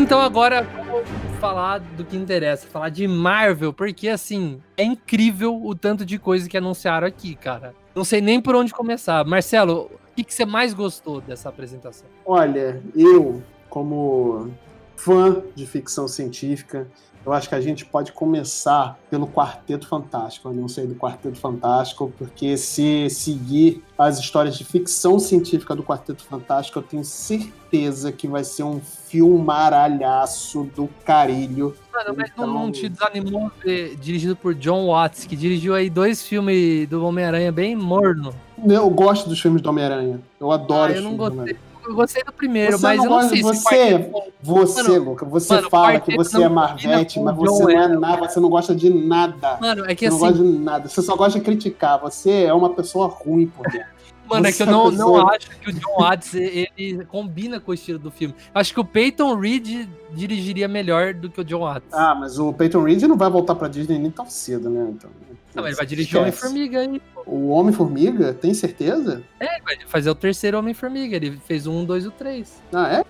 [0.09, 5.75] Então agora vamos falar do que interessa, falar de Marvel, porque assim, é incrível o
[5.75, 7.75] tanto de coisa que anunciaram aqui, cara.
[7.95, 9.23] Não sei nem por onde começar.
[9.27, 12.09] Marcelo, o que, que você mais gostou dessa apresentação?
[12.25, 14.51] Olha, eu, como
[14.97, 16.89] fã de ficção científica,
[17.29, 20.49] eu acho que a gente pode começar pelo Quarteto Fantástico.
[20.49, 25.83] Eu não sei do Quarteto Fantástico, porque se seguir as histórias de ficção científica do
[25.83, 31.74] Quarteto Fantástico, eu tenho certeza que vai ser um filmaralhaço do carilho.
[31.93, 35.91] Mano, mas não, Então- não te desanimou ver dirigido por John Watts, que dirigiu aí
[35.91, 38.35] dois filmes do Homem-Aranha bem morno.
[38.66, 40.18] Eu gosto dos filmes do Homem-Aranha.
[40.41, 41.57] Eu adoro Ah, os eu não gostei.
[41.89, 44.11] Eu gostei do primeiro, Você mas não eu não gosta- sei se você- é
[44.43, 48.28] Você, Mano, Luca, você mano, fala que você é Marvete, mas você não é nada,
[48.28, 49.59] você não gosta de nada.
[49.61, 51.99] Mano, é que Você assim, não gosta de nada, você só gosta de criticar.
[52.01, 53.86] Você é uma pessoa ruim por dentro.
[54.28, 57.59] Mano, é que eu Você é não, não acho que o John Watts ele combina
[57.59, 58.34] com o estilo do filme.
[58.55, 61.89] Acho que o Peyton Reed dirigiria melhor do que o John Watts.
[61.95, 64.86] Ah, mas o Peyton Reed não vai voltar pra Disney nem tão cedo, né?
[64.91, 65.09] Então,
[65.55, 66.46] não, ele vai dirigir esquece.
[66.46, 67.03] Homem-Formiga aí.
[67.26, 68.32] O Homem-Formiga?
[68.32, 69.22] Tem certeza?
[69.40, 71.16] É, ele vai fazer o terceiro Homem-Formiga.
[71.16, 72.62] Ele fez o um, dois e o três.
[72.72, 73.05] Ah, é?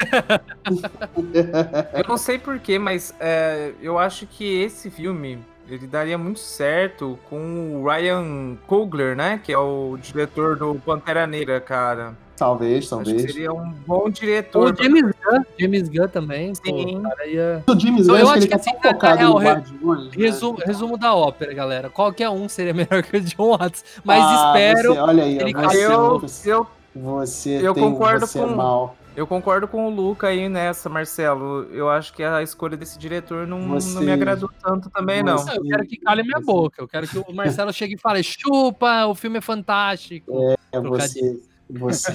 [1.98, 5.38] Eu não sei porquê, mas é, eu acho que esse filme
[5.74, 9.40] ele daria muito certo com o Ryan Coogler, né?
[9.42, 12.14] Que é o diretor do Pantera Negra, cara.
[12.36, 13.22] talvez, Acho que talvez.
[13.32, 14.74] seria um bom O diretor.
[14.76, 16.52] James Gunn, James Gunn também.
[16.54, 16.96] pô, Sim.
[16.98, 17.62] o cara ia...
[17.68, 19.46] O James Eu Gunn, acho acho que ele que tá assim, focado real, no re-
[19.50, 20.04] Guardiões.
[20.04, 20.10] né?
[20.16, 21.90] Resumo, resumo da ópera, galera.
[21.90, 23.84] Qualquer um seria melhor que o John Watts.
[24.04, 24.94] Mas Ah, espero.
[24.94, 28.54] Você, olha aí, ele você, eu, você, eu, você eu tem, concordo você é com-
[28.56, 28.96] mal.
[29.20, 31.64] Eu concordo com o Luca aí nessa, Marcelo.
[31.72, 35.36] Eu acho que a escolha desse diretor não, Você- não me agradou tanto também, não.
[35.36, 36.80] você- Eu quero que cale minha boca.
[36.82, 40.32] Eu quero que o Marcelo chegue e fale: chupa, o filme é fantástico.
[40.72, 41.38] É você,
[41.78, 42.12] você,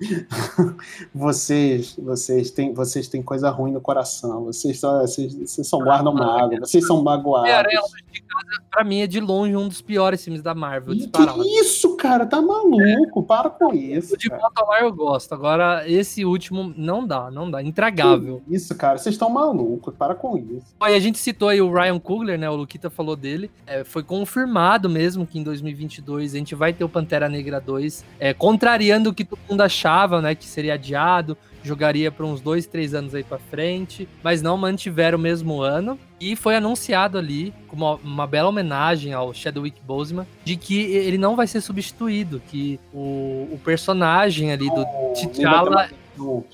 [1.14, 4.44] vocês, vocês têm, vocês têm coisa ruim no coração.
[4.44, 6.60] Vocês só, vocês, vocês só guardam mágoa.
[6.60, 7.50] Vocês são magoados.
[7.50, 11.42] Casa, pra mim, é de longe um dos piores filmes da Marvel, disparado.
[11.42, 12.26] Que isso, cara?
[12.26, 13.22] Tá maluco?
[13.22, 14.14] Para com isso.
[14.14, 14.40] O de cara.
[14.40, 15.32] volta ao lar eu gosto.
[15.32, 17.62] Agora, esse último não dá, não dá.
[17.62, 18.42] Intragável.
[18.46, 18.98] Que Isso, cara.
[18.98, 19.94] Vocês estão malucos.
[19.94, 20.66] Para com isso.
[20.80, 22.48] E a gente citou aí o Ryan Coogler, né?
[22.48, 23.50] O Luquita falou dele.
[23.66, 28.04] É, foi confirmado mesmo que em 2022 a gente vai ter o Pantera Negra 2,
[28.18, 28.79] é, contrariando
[29.10, 30.34] o que todo mundo achava, né?
[30.34, 35.18] Que seria adiado, jogaria por uns dois, três anos aí pra frente, mas não mantiveram
[35.18, 35.98] o mesmo ano.
[36.20, 41.18] E foi anunciado ali, como uma, uma bela homenagem ao Chadwick Boseman, de que ele
[41.18, 45.88] não vai ser substituído, que o, o personagem ali do T'Challa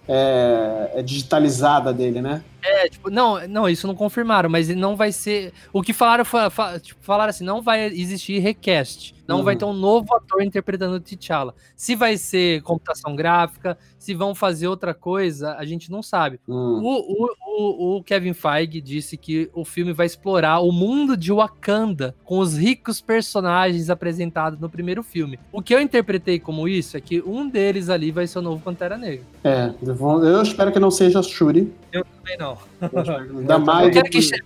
[0.07, 2.43] É, é digitalizada dele, né?
[2.69, 5.53] É, tipo, não, não, isso não confirmaram, mas não vai ser.
[5.73, 9.15] O que falaram foi, fa- tipo, falaram assim, não vai existir recast.
[9.27, 9.43] Não Uhum.
[9.45, 11.53] vai ter um novo ator interpretando o T'Challa.
[11.77, 16.39] Se vai ser computação gráfica, se vão fazer outra coisa, a gente não sabe.
[16.49, 16.81] Hum.
[16.81, 21.33] O, o, o, o Kevin Feige disse que o filme vai explorar o mundo de
[21.33, 25.41] Wakanda com os ricos personagens apresentados no primeiro filme.
[25.51, 28.63] O que eu interpretei como isso é que um deles ali vai ser o novo
[28.63, 29.25] Pantera Negra.
[29.43, 31.73] É, eu eu espero que não seja Shuri.
[31.91, 32.56] Também não.
[32.81, 33.93] Ainda Eu mais.
[33.93, 34.43] quero que chegue.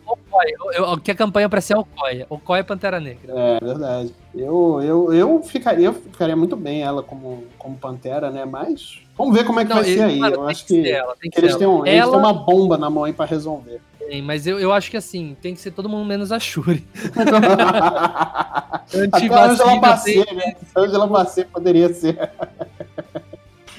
[0.73, 2.25] Eu, eu, que a campanha para ser Okoye.
[2.31, 3.33] Okoye é Pantera Negra.
[3.37, 4.15] É, verdade.
[4.35, 8.45] Eu, eu, eu, ficaria, eu ficaria muito bem ela como, como Pantera, né?
[8.45, 10.19] Mas vamos ver como é que vai ele- ser aí.
[10.19, 11.75] mano, eu acho que, ser ela, tem que que eles, têm ela.
[11.75, 13.81] um, eles têm uma bomba na mão aí pra resolver.
[13.99, 16.87] tem, mas eu, eu acho que assim, tem que ser todo mundo menos a Shuri.
[19.13, 20.57] Até a Angela Bassett, tem- né?
[20.75, 22.31] A Angela Bassett poderia ser.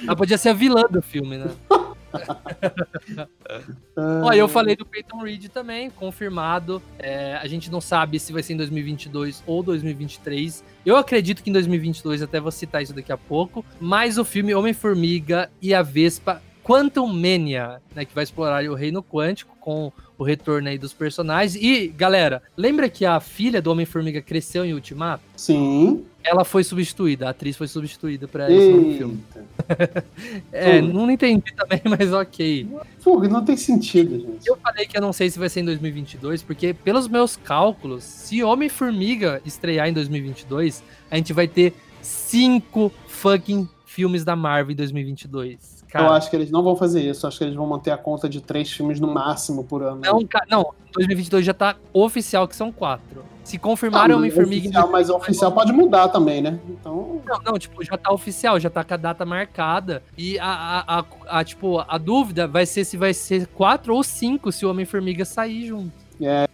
[0.04, 1.50] Ela podia ser a vilã do filme, né?
[3.96, 6.82] Ó, eu falei do Peyton Reed também, confirmado.
[6.98, 10.64] É, a gente não sabe se vai ser em 2022 ou 2023.
[10.84, 13.64] Eu acredito que em 2022, até vou citar isso daqui a pouco.
[13.80, 19.02] Mas o filme Homem-Formiga e a Vespa Quantum Mania, né, que vai explorar o reino
[19.02, 19.92] quântico com
[20.22, 21.54] o retorno aí dos personagens.
[21.62, 25.22] E, galera, lembra que a filha do Homem-Formiga cresceu em Ultimato?
[25.36, 26.04] Sim.
[26.24, 29.20] Ela foi substituída, a atriz foi substituída pra esse novo filme.
[30.52, 30.92] É, Hum.
[30.92, 32.68] não entendi também, mas ok.
[33.02, 34.46] Pô, não tem sentido, gente.
[34.46, 38.04] Eu falei que eu não sei se vai ser em 2022, porque pelos meus cálculos,
[38.04, 44.76] se Homem-Formiga estrear em 2022, a gente vai ter cinco fucking filmes da Marvel em
[44.76, 45.71] 2022.
[45.94, 47.26] Eu Cara, acho que eles não vão fazer isso.
[47.26, 50.00] Eu acho que eles vão manter a conta de três filmes no máximo por ano.
[50.02, 53.22] não, ca- não, 2022 já tá oficial que são quatro.
[53.44, 56.58] Se Ah, confirmarem mas Homem-Formiga em oficial, mas o oficial pode mudar também, né?
[56.68, 57.20] Então.
[57.26, 60.02] Não, não, tipo, já tá oficial, já tá com a data marcada.
[60.16, 61.04] E a, a, a,
[61.40, 65.24] a, tipo, a dúvida vai ser se vai ser quatro ou cinco se o Homem-Formiga
[65.24, 66.01] sair junto.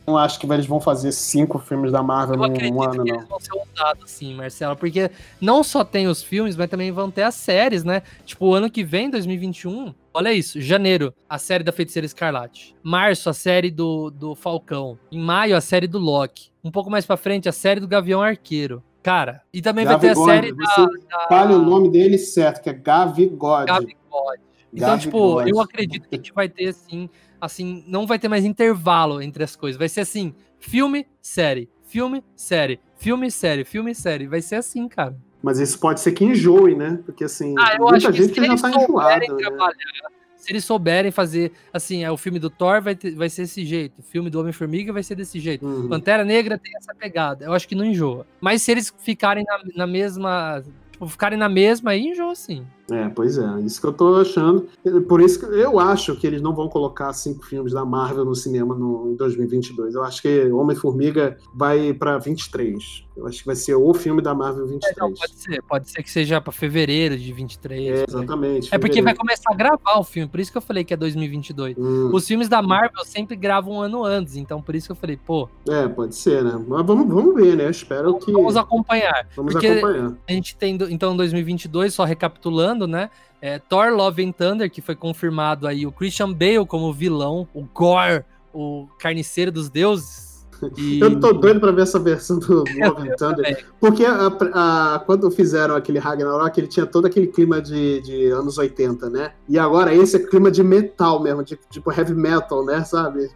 [0.06, 3.10] Não acho que eles vão fazer cinco filmes da Marvel Eu num acredito ano, que
[3.10, 3.16] não.
[3.18, 5.10] eles vão ser ousados, sim, Marcelo, porque
[5.40, 8.02] não só tem os filmes, mas também vão ter as séries, né?
[8.24, 12.74] Tipo, o ano que vem, 2021, Olha isso, janeiro, a série da Feiticeira Escarlate.
[12.82, 14.98] Março, a série do, do Falcão.
[15.12, 16.50] Em maio, a série do Loki.
[16.64, 18.82] Um pouco mais pra frente, a série do Gavião Arqueiro.
[19.00, 22.60] Cara, e também vai ter a Gavigode, série da, você Fale o nome dele certo,
[22.60, 23.66] que é Gavigode.
[23.66, 24.42] Gavigode.
[24.72, 25.02] Então, Gavigode.
[25.02, 27.08] tipo, eu acredito que a gente vai ter assim,
[27.40, 29.78] assim, não vai ter mais intervalo entre as coisas.
[29.78, 34.26] Vai ser assim, filme, série, filme, série, filme, série, filme, série.
[34.26, 35.16] Vai ser assim, cara.
[35.42, 36.98] Mas isso pode ser que enjoe, né?
[37.06, 39.74] Porque assim, Ah, eu muita acho que gente se já tá souberem enjoada.
[39.74, 40.10] Né?
[40.36, 43.64] se eles souberem fazer, assim, é, o filme do Thor vai, ter- vai ser desse
[43.66, 45.66] jeito, o filme do Homem-Formiga vai ser desse jeito.
[45.66, 45.88] Uhum.
[45.88, 47.44] Pantera Negra tem essa pegada.
[47.44, 48.24] Eu acho que não enjoa.
[48.40, 50.62] Mas se eles ficarem na, na mesma.
[50.92, 52.64] Tipo, ficarem na mesma, aí enjoa sim.
[52.90, 54.66] É, pois é, isso que eu tô achando.
[55.06, 58.34] Por isso que eu acho que eles não vão colocar cinco filmes da Marvel no
[58.34, 59.94] cinema no, em 2022.
[59.94, 63.08] Eu acho que Homem-Formiga vai pra 23.
[63.18, 64.96] Eu acho que vai ser o filme da Marvel 23.
[64.96, 65.62] Não, pode ser.
[65.62, 67.80] Pode ser que seja pra fevereiro de 23.
[67.80, 68.04] É, aí.
[68.08, 68.72] exatamente.
[68.72, 70.96] É porque vai começar a gravar o filme, por isso que eu falei que é
[70.96, 71.76] 2022.
[71.76, 74.96] Hum, Os filmes da Marvel sempre gravam um ano antes, então por isso que eu
[74.96, 76.64] falei, pô, é, pode ser, né?
[76.68, 77.66] Mas vamos, vamos ver, né?
[77.66, 78.30] Eu espero que.
[78.30, 79.26] vamos acompanhar.
[79.34, 80.14] vamos acompanhar.
[80.28, 83.10] A gente tem, então, 2022, só recapitulando, né?
[83.40, 87.62] É, Thor Love and Thunder, que foi confirmado aí o Christian Bale como vilão, o
[87.64, 90.28] Gore, o carniceiro dos deuses.
[90.76, 90.98] E...
[91.00, 93.36] Eu tô doido pra ver essa versão do Love and Thunder.
[93.36, 93.56] também.
[93.78, 98.58] Porque a- a- quando fizeram aquele Ragnarok, ele tinha todo aquele clima de, de anos
[98.58, 99.30] 80, né?
[99.48, 102.82] E agora esse é clima de metal mesmo, de, tipo heavy metal, né?
[102.82, 103.30] Sabe?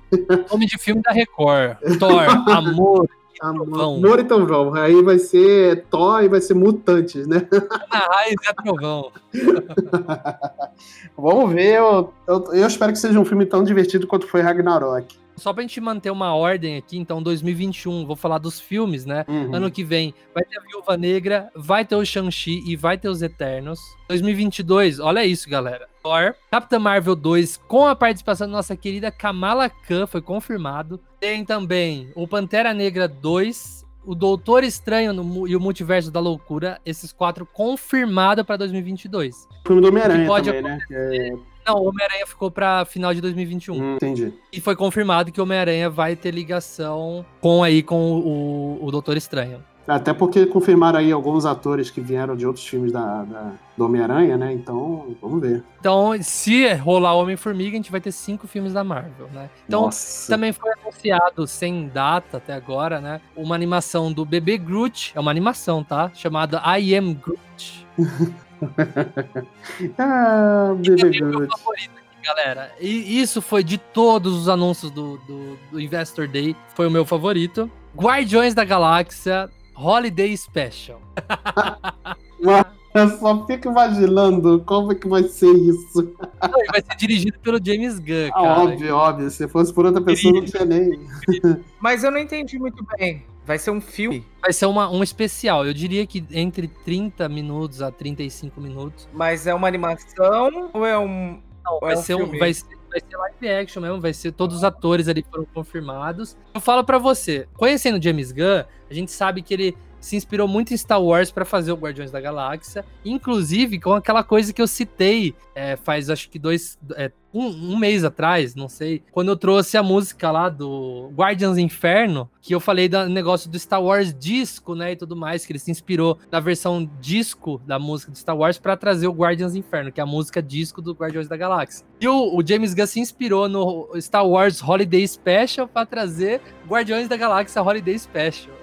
[0.50, 1.76] Nome de filme da Record.
[2.00, 3.08] Thor, Amor,
[3.50, 3.96] Trovão.
[3.96, 4.74] Amor e Trovão.
[4.74, 7.46] Aí vai ser Thor e vai ser Mutantes, né?
[7.90, 9.10] na Raiz é Trovão.
[11.16, 11.74] Vamos ver.
[11.74, 15.21] Eu, eu, eu espero que seja um filme tão divertido quanto foi Ragnarok.
[15.36, 19.24] Só pra gente manter uma ordem aqui, então 2021, vou falar dos filmes, né?
[19.28, 19.54] Uhum.
[19.54, 23.08] Ano que vem vai ter a Viúva Negra, vai ter o Shang-Chi e vai ter
[23.08, 23.80] os Eternos.
[24.08, 25.88] 2022, olha isso, galera.
[26.02, 31.00] Thor, Capitã Marvel 2, com a participação da nossa querida Kamala Khan, foi confirmado.
[31.20, 36.80] Tem também o Pantera Negra 2, o Doutor Estranho no e o Multiverso da Loucura,
[36.84, 39.48] esses quatro confirmados pra 2022.
[39.64, 41.38] O filme do Homem-Aranha que pode também, né?
[41.66, 43.74] Não, Homem-Aranha ficou pra final de 2021.
[43.74, 44.32] Hum, entendi.
[44.52, 49.62] E foi confirmado que Homem-Aranha vai ter ligação com aí com o, o Doutor Estranho.
[49.86, 54.36] Até porque confirmaram aí alguns atores que vieram de outros filmes da, da- do Homem-Aranha,
[54.36, 54.52] né?
[54.52, 55.64] Então, vamos ver.
[55.80, 59.50] Então, se rolar Homem-Formiga, a gente vai ter cinco filmes da Marvel, né?
[59.66, 60.32] Então, Nossa.
[60.32, 63.20] também foi anunciado, sem data até agora, né?
[63.36, 66.12] Uma animação do Bebê Groot, é uma animação, tá?
[66.14, 67.86] Chamada I Am Groot.
[69.98, 71.58] Ah, E o meu Groot.
[71.58, 72.72] favorito aqui, galera.
[72.80, 77.04] E isso foi de todos os anúncios do, do, do Investor Day, foi o meu
[77.04, 77.70] favorito.
[77.96, 81.00] Guardiões da Galáxia Holiday Special.
[82.94, 86.14] Eu só fico imaginando como é que vai ser isso.
[86.42, 88.60] Não, vai ser dirigido pelo James Gunn, Ah, cara.
[88.60, 89.30] óbvio, óbvio.
[89.30, 91.00] Se fosse por outra pessoa, não tinha nem.
[91.80, 93.24] Mas eu não entendi muito bem.
[93.44, 95.66] Vai ser um filme, Vai ser uma, um especial.
[95.66, 99.08] Eu diria que entre 30 minutos a 35 minutos.
[99.12, 101.40] mas é uma animação ou é um.
[101.64, 104.00] Não, Ou vai, é um ser um, vai, ser, vai ser live action mesmo.
[104.00, 106.36] Vai ser todos os atores ali foram confirmados.
[106.54, 110.74] Eu falo pra você, conhecendo James Gunn, a gente sabe que ele se inspirou muito
[110.74, 114.66] em Star Wars pra fazer o Guardiões da Galáxia, inclusive com aquela coisa que eu
[114.66, 119.36] citei é, faz acho que dois, é, um, um mês atrás, não sei, quando eu
[119.36, 124.14] trouxe a música lá do Guardians Inferno, que eu falei do negócio do Star Wars
[124.14, 128.18] disco, né, e tudo mais, que ele se inspirou na versão disco da música do
[128.18, 131.36] Star Wars pra trazer o Guardians Inferno, que é a música disco do Guardiões da
[131.36, 131.86] Galáxia.
[132.00, 137.08] E o, o James Gunn se inspirou no Star Wars Holiday Special pra trazer Guardiões
[137.08, 138.61] da Galáxia Holiday Special.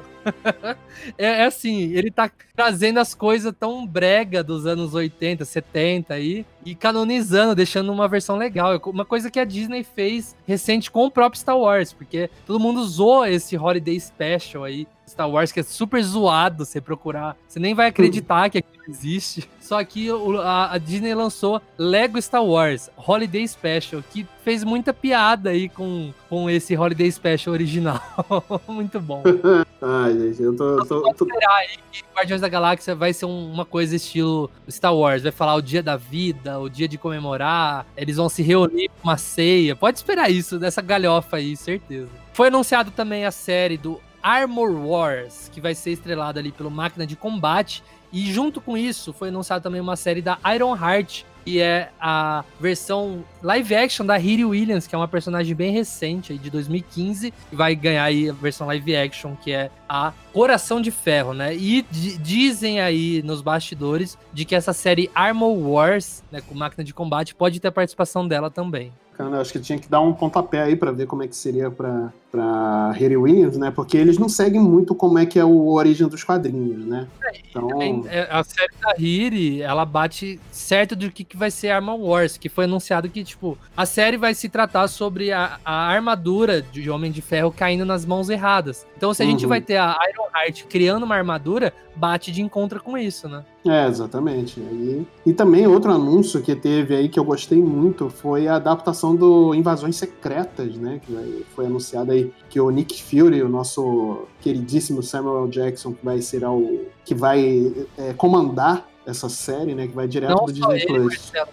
[1.18, 6.46] É, é assim, ele tá trazendo as coisas tão brega dos anos 80, 70 aí
[6.66, 8.74] e canonizando, deixando uma versão legal.
[8.74, 12.60] É Uma coisa que a Disney fez recente com o próprio Star Wars, porque todo
[12.60, 17.36] mundo usou esse Holiday Special aí, Star Wars, que é super zoado você procurar.
[17.48, 19.50] Você nem vai acreditar que aquilo existe.
[19.60, 20.08] Só que
[20.44, 26.12] a, a Disney lançou Lego Star Wars Holiday Special, que fez muita piada aí com,
[26.28, 28.02] com esse Holiday Special original.
[28.68, 29.22] Muito bom.
[29.82, 30.84] Ai, gente, eu tô.
[30.86, 34.50] tô- Pode tô- esperar aí que Guardiões da Galáxia vai ser um- uma coisa estilo
[34.70, 35.22] Star Wars.
[35.24, 37.86] Vai falar o dia da vida, o dia de comemorar.
[37.96, 39.76] Eles vão se reunir pra uma ceia.
[39.76, 42.10] Pode esperar isso, dessa galhofa aí, certeza.
[42.34, 47.06] Foi anunciado também a série do Armor Wars, que vai ser estrelada ali pelo Máquina
[47.06, 47.84] de Combate.
[48.12, 51.24] E junto com isso, foi anunciado também uma série da Iron Heart.
[51.46, 56.34] que é a versão live action da Riri Williams, que é uma personagem bem recente,
[56.34, 60.80] aí de 2015, e vai ganhar aí a versão live action, que é a Coração
[60.80, 61.56] de Ferro, né?
[61.56, 61.84] E
[62.22, 67.34] dizem aí nos bastidores de que essa série Armor Wars, né, com máquina de combate,
[67.34, 69.42] pode ter participação dela também bacana.
[69.42, 72.12] Acho que tinha que dar um pontapé aí para ver como é que seria para
[72.32, 73.72] para Harry Williams, né?
[73.72, 77.08] Porque eles não seguem muito como é que é o origem dos quadrinhos, né?
[77.50, 78.04] Então...
[78.08, 82.38] É, a série da Hiri, ela bate certo do que, que vai ser Armor Wars,
[82.38, 86.90] que foi anunciado que, tipo, a série vai se tratar sobre a, a armadura de
[86.90, 88.86] Homem de Ferro caindo nas mãos erradas.
[88.96, 89.32] Então, se a uhum.
[89.32, 93.44] gente vai ter a Ironheart criando uma armadura, bate de encontro com isso, né?
[93.66, 94.60] É, exatamente.
[94.60, 99.16] E, e também outro anúncio que teve aí que eu gostei muito foi a adaptação
[99.16, 101.02] do Invasões Secretas, né?
[101.06, 102.19] Que foi anunciada aí
[102.50, 107.72] que o Nick Fury, o nosso queridíssimo Samuel Jackson, que vai ser o que vai
[107.98, 109.88] é, comandar essa série, né?
[109.88, 111.06] Que vai direto Não do Disney ele, Plus.
[111.06, 111.50] Marcelo,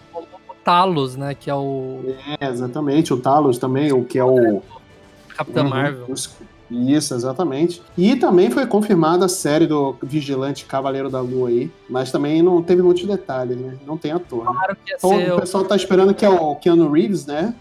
[0.48, 1.34] o Talos, né?
[1.34, 2.00] Que é o.
[2.40, 4.62] É, exatamente, o Talos também, o que é o.
[5.36, 6.06] Capitão uhum, Marvel.
[6.70, 7.80] Isso, exatamente.
[7.96, 12.60] E também foi confirmada a série do Vigilante Cavaleiro da Lua aí, mas também não
[12.62, 13.78] teve muitos detalhes, né?
[13.86, 14.44] Não tem ator.
[14.44, 14.50] Né?
[14.52, 17.54] Claro que ia então, ser o pessoal tá esperando que é o Keanu Reeves, né?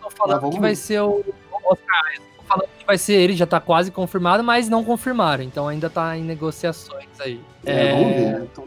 [0.00, 1.22] Tô falando que vai ser o
[1.64, 2.04] Oscar
[2.46, 6.16] falando que vai ser ele, já tá quase confirmado, mas não confirmaram, então ainda tá
[6.16, 7.40] em negociações aí.
[7.64, 7.94] É, é...
[7.94, 8.48] ver.
[8.52, 8.64] Então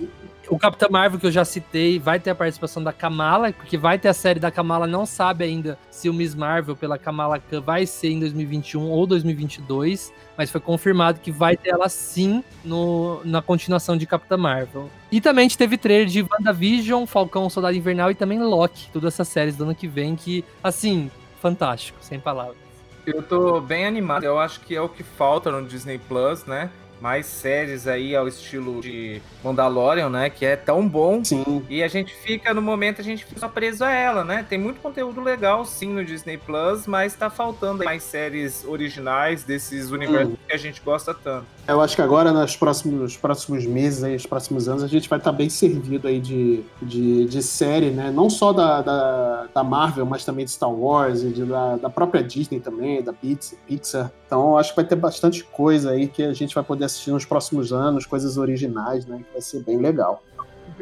[0.49, 3.99] o Capitão Marvel que eu já citei vai ter a participação da Kamala, porque vai
[3.99, 7.61] ter a série da Kamala, não sabe ainda se o Miss Marvel pela Kamala Khan
[7.61, 13.21] vai ser em 2021 ou 2022, mas foi confirmado que vai ter ela sim no,
[13.23, 14.89] na continuação de Capitã Marvel.
[15.11, 19.13] E também a gente teve trailer de WandaVision, Falcão, Soldado Invernal e também Loki, todas
[19.13, 22.68] essas séries do ano que vem que, assim, fantástico, sem palavras.
[23.06, 26.70] Eu tô bem animado, eu acho que é o que falta no Disney Plus, né?
[27.02, 30.30] mais séries aí ao estilo de Mandalorian, né?
[30.30, 31.24] Que é tão bom.
[31.24, 31.66] Sim.
[31.70, 34.45] E a gente fica, no momento, a gente fica preso a ela, né?
[34.47, 39.91] Tem muito conteúdo legal, sim, no Disney Plus, mas tá faltando mais séries originais desses
[39.91, 40.38] universos hum.
[40.47, 41.45] que a gente gosta tanto.
[41.70, 45.20] Eu acho que agora, nos próximos, próximos meses, aí, nos próximos anos, a gente vai
[45.20, 48.09] estar tá bem servido aí de, de, de série, né?
[48.09, 52.24] Não só da, da, da, Marvel, mas também de Star Wars, de, da, da própria
[52.24, 54.11] Disney também, da Pixar.
[54.26, 57.24] Então, acho que vai ter bastante coisa aí que a gente vai poder assistir nos
[57.24, 59.17] próximos anos, coisas originais, né?
[59.17, 60.24] Que vai ser bem legal.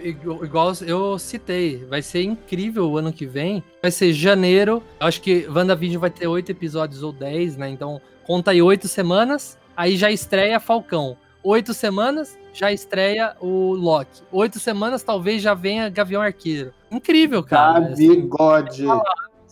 [0.01, 3.61] Igual eu citei, vai ser incrível o ano que vem.
[3.81, 4.81] Vai ser janeiro.
[5.01, 7.69] Acho que WandaVision vai ter oito episódios ou dez, né?
[7.69, 9.57] Então, conta aí oito semanas.
[9.77, 11.15] Aí já estreia Falcão.
[11.43, 14.23] Oito semanas, já estreia o Loki.
[14.31, 16.73] Oito semanas, talvez já venha Gavião Arqueiro.
[16.89, 17.81] Incrível, cara.
[17.81, 18.89] Tá bigode.
[18.89, 19.01] Assim,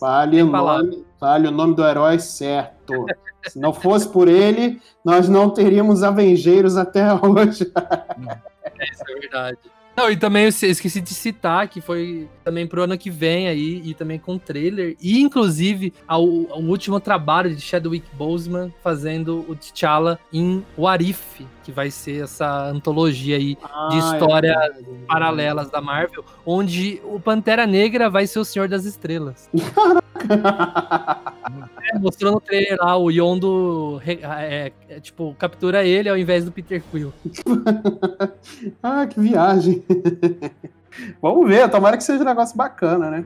[0.00, 3.06] fale, o nome, fale o nome do herói certo.
[3.46, 7.72] Se não fosse por ele, nós não teríamos Avengeiros até hoje.
[8.80, 9.58] é, isso é verdade.
[9.96, 13.80] Não, e também eu esqueci de citar que foi também pro ano que vem aí,
[13.82, 14.94] e também com trailer.
[15.00, 21.90] E inclusive ao último trabalho de Chadwick Boseman fazendo o T'Challa em Warif, que vai
[21.90, 24.70] ser essa antologia aí ah, de histórias é
[25.08, 29.50] paralelas da Marvel, onde o Pantera Negra vai ser o Senhor das Estrelas.
[31.92, 36.52] é, mostrou no trailer lá, o Yondo é, é, tipo, captura ele ao invés do
[36.52, 37.12] Peter Quill.
[38.80, 39.82] ah, que viagem.
[41.20, 43.24] Vamos ver, tomara que seja um negócio bacana, né?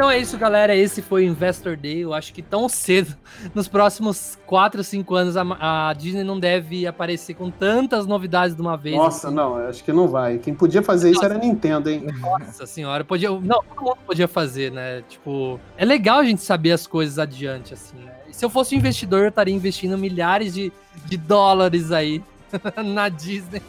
[0.00, 0.74] Então é isso, galera.
[0.74, 1.98] Esse foi o Investor Day.
[1.98, 3.14] Eu acho que tão cedo,
[3.54, 8.62] nos próximos 4, 5 anos, a, a Disney não deve aparecer com tantas novidades de
[8.62, 8.96] uma vez.
[8.96, 9.36] Nossa, assim.
[9.36, 10.38] não, acho que não vai.
[10.38, 11.18] Quem podia fazer Nossa.
[11.18, 12.06] isso era a Nintendo, hein?
[12.18, 13.28] Nossa senhora, podia.
[13.28, 15.02] Não, todo mundo podia fazer, né?
[15.06, 18.14] Tipo, é legal a gente saber as coisas adiante, assim, né?
[18.32, 20.72] Se eu fosse um investidor, eu estaria investindo milhares de,
[21.04, 22.24] de dólares aí
[22.82, 23.60] na Disney.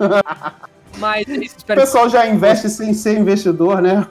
[0.98, 4.06] Mas é isso, o pessoal já investe sem ser investidor, né?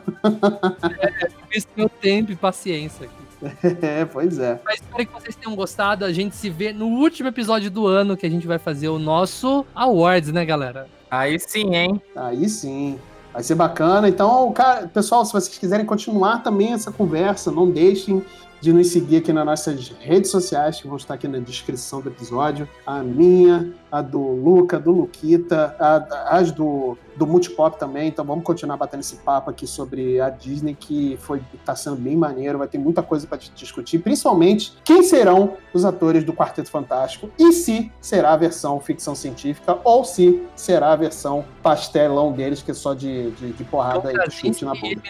[1.00, 3.26] é, isso meu tempo e paciência aqui.
[3.82, 4.60] É, pois é.
[4.64, 6.06] Mas espero que vocês tenham gostado.
[6.06, 8.98] A gente se vê no último episódio do ano que a gente vai fazer o
[8.98, 10.88] nosso Awards, né, galera?
[11.12, 12.02] Aí sim, hein?
[12.16, 13.00] Aí sim.
[13.34, 14.08] Vai ser bacana.
[14.08, 18.24] Então, cara, pessoal, se vocês quiserem continuar também essa conversa, não deixem
[18.62, 22.10] de nos seguir aqui nas nossas redes sociais, que vão estar aqui na descrição do
[22.10, 22.68] episódio.
[22.86, 28.10] A minha, a do Luca, do Luquita, a, as do, do Multipop também.
[28.10, 32.18] Então vamos continuar batendo esse papo aqui sobre a Disney, que foi tá sendo bem
[32.18, 37.30] maneiro, vai ter muita coisa para discutir, principalmente quem serão os atores do Quarteto Fantástico
[37.40, 42.72] e se será a versão ficção científica ou se será a versão pastelão deles, que
[42.72, 45.02] é só de, de, de porrada e de chute na boca.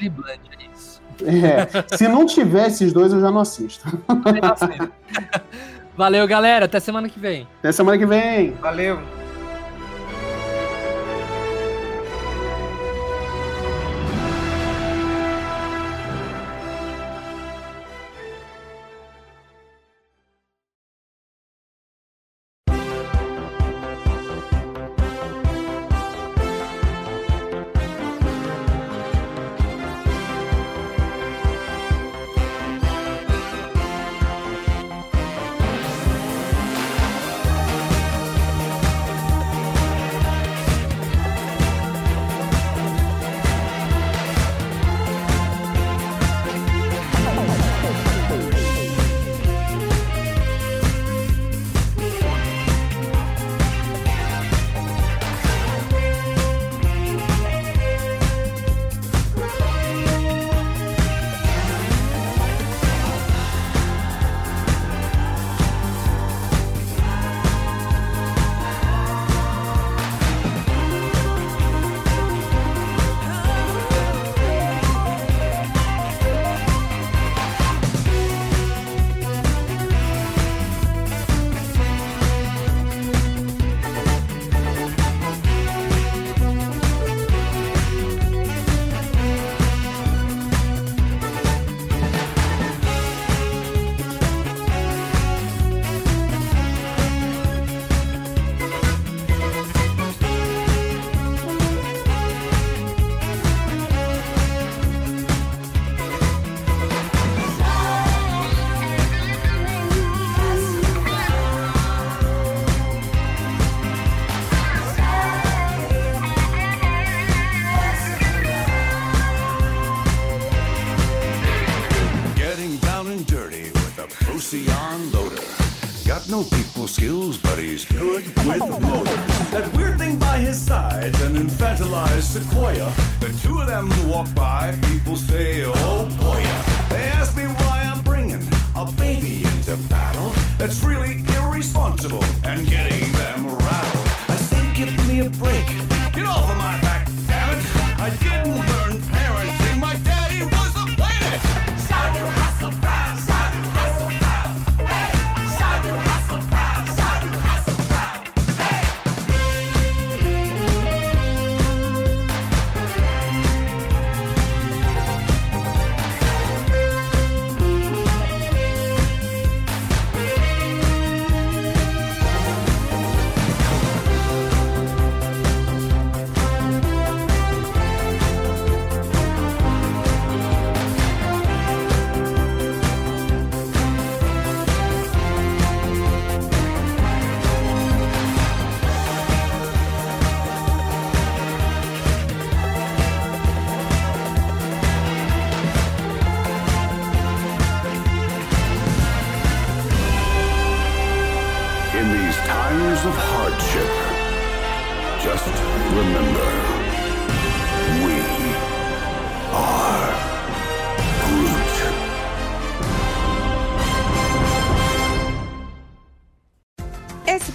[1.24, 1.96] É.
[1.96, 3.86] É, se não tiver esses dois, eu já não assisto.
[5.98, 6.66] Valeu, galera.
[6.66, 7.48] Até semana que vem.
[7.60, 8.52] Até semana que vem.
[8.62, 9.00] Valeu.